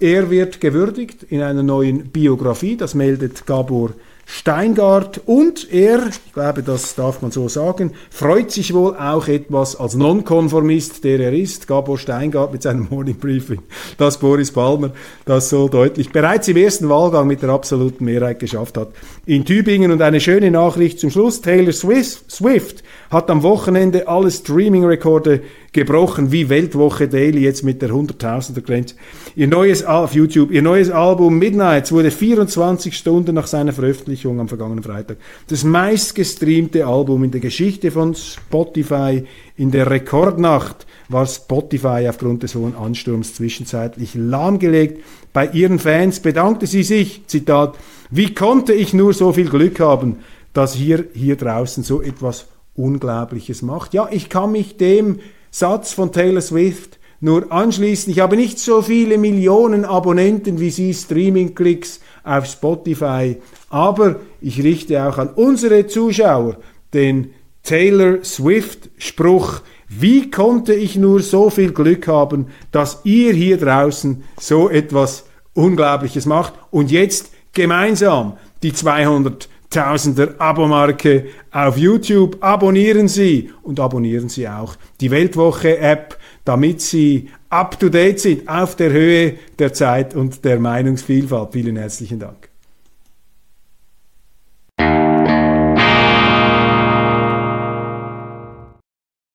er 0.00 0.30
wird 0.30 0.58
gewürdigt 0.58 1.22
in 1.24 1.42
einer 1.42 1.62
neuen 1.62 2.08
Biografie, 2.08 2.78
das 2.78 2.94
meldet 2.94 3.44
Gabor 3.44 3.90
Steingart. 4.24 5.20
Und 5.26 5.70
er, 5.70 6.06
ich 6.08 6.32
glaube, 6.32 6.62
das 6.62 6.94
darf 6.94 7.20
man 7.20 7.30
so 7.30 7.46
sagen, 7.50 7.92
freut 8.08 8.50
sich 8.50 8.72
wohl 8.72 8.96
auch 8.96 9.28
etwas 9.28 9.76
als 9.76 9.96
Nonkonformist, 9.96 11.04
der 11.04 11.20
er 11.20 11.34
ist, 11.34 11.66
Gabor 11.66 11.98
Steingart 11.98 12.52
mit 12.52 12.62
seinem 12.62 12.88
Morning 12.90 13.18
Briefing, 13.18 13.60
dass 13.98 14.18
Boris 14.18 14.50
Palmer 14.50 14.92
das 15.26 15.50
so 15.50 15.68
deutlich 15.68 16.10
bereits 16.10 16.48
im 16.48 16.56
ersten 16.56 16.88
Wahlgang 16.88 17.26
mit 17.26 17.42
der 17.42 17.50
absoluten 17.50 18.06
Mehrheit 18.06 18.38
geschafft 18.38 18.78
hat. 18.78 18.88
In 19.26 19.44
Tübingen. 19.44 19.92
Und 19.92 20.00
eine 20.00 20.20
schöne 20.20 20.50
Nachricht 20.50 21.00
zum 21.00 21.10
Schluss, 21.10 21.42
Taylor 21.42 21.72
Swift 21.74 22.82
hat 23.10 23.28
am 23.28 23.42
Wochenende 23.42 24.08
alle 24.08 24.30
Streaming-Rekorde 24.30 25.42
gebrochen, 25.74 26.32
wie 26.32 26.48
Weltwoche 26.48 27.08
Daily 27.08 27.40
jetzt 27.40 27.64
mit 27.64 27.82
der 27.82 27.90
100.000er 27.90 28.62
Grenze. 28.62 28.94
Ihr 29.36 29.48
neues 29.48 29.84
auf 29.84 30.14
YouTube, 30.14 30.50
ihr 30.50 30.62
neues 30.62 30.90
Album 30.90 31.38
Midnights 31.38 31.92
wurde 31.92 32.10
24 32.10 32.96
Stunden 32.96 33.34
nach 33.34 33.46
seiner 33.46 33.72
Veröffentlichung 33.72 34.40
am 34.40 34.48
vergangenen 34.48 34.82
Freitag 34.82 35.18
das 35.48 35.64
meistgestreamte 35.64 36.86
Album 36.86 37.24
in 37.24 37.32
der 37.32 37.40
Geschichte 37.40 37.90
von 37.90 38.14
Spotify. 38.14 39.24
In 39.56 39.70
der 39.70 39.90
Rekordnacht 39.90 40.86
war 41.08 41.26
Spotify 41.26 42.06
aufgrund 42.08 42.42
des 42.44 42.54
hohen 42.54 42.74
Ansturms 42.74 43.34
zwischenzeitlich 43.34 44.14
lahmgelegt. 44.14 45.02
Bei 45.32 45.48
ihren 45.48 45.78
Fans 45.78 46.20
bedankte 46.20 46.66
sie 46.66 46.84
sich, 46.84 47.26
Zitat, 47.26 47.76
wie 48.10 48.32
konnte 48.32 48.72
ich 48.72 48.94
nur 48.94 49.12
so 49.12 49.32
viel 49.32 49.50
Glück 49.50 49.80
haben, 49.80 50.16
dass 50.52 50.74
hier, 50.74 51.06
hier 51.14 51.36
draußen 51.36 51.82
so 51.82 52.00
etwas 52.00 52.46
Unglaubliches 52.74 53.62
macht. 53.62 53.94
Ja, 53.94 54.08
ich 54.10 54.28
kann 54.28 54.52
mich 54.52 54.76
dem 54.76 55.20
Satz 55.56 55.92
von 55.92 56.10
Taylor 56.10 56.40
Swift 56.40 56.98
nur 57.20 57.52
anschließen. 57.52 58.12
Ich 58.12 58.18
habe 58.18 58.34
nicht 58.34 58.58
so 58.58 58.82
viele 58.82 59.18
Millionen 59.18 59.84
Abonnenten 59.84 60.58
wie 60.58 60.70
Sie 60.70 60.92
Streaming-Klicks 60.92 62.00
auf 62.24 62.46
Spotify, 62.46 63.36
aber 63.70 64.16
ich 64.40 64.64
richte 64.64 65.06
auch 65.06 65.16
an 65.16 65.28
unsere 65.28 65.86
Zuschauer 65.86 66.56
den 66.92 67.30
Taylor 67.62 68.24
Swift-Spruch, 68.24 69.60
wie 69.88 70.28
konnte 70.28 70.74
ich 70.74 70.96
nur 70.96 71.20
so 71.20 71.50
viel 71.50 71.70
Glück 71.70 72.08
haben, 72.08 72.48
dass 72.72 73.02
ihr 73.04 73.32
hier 73.32 73.56
draußen 73.56 74.24
so 74.40 74.68
etwas 74.68 75.24
Unglaubliches 75.52 76.26
macht 76.26 76.54
und 76.72 76.90
jetzt 76.90 77.30
gemeinsam 77.52 78.38
die 78.64 78.72
200 78.72 79.48
Tausender 79.74 80.36
Abomarke 80.38 81.26
auf 81.50 81.76
YouTube. 81.76 82.36
Abonnieren 82.40 83.08
Sie 83.08 83.50
und 83.64 83.80
abonnieren 83.80 84.28
Sie 84.28 84.48
auch 84.48 84.76
die 85.00 85.10
Weltwoche-App, 85.10 86.16
damit 86.44 86.80
Sie 86.80 87.28
up-to-date 87.50 88.20
sind 88.20 88.48
auf 88.48 88.76
der 88.76 88.92
Höhe 88.92 89.34
der 89.58 89.72
Zeit 89.72 90.14
und 90.14 90.44
der 90.44 90.60
Meinungsvielfalt. 90.60 91.54
Vielen 91.54 91.74
herzlichen 91.74 92.20
Dank. 92.20 92.48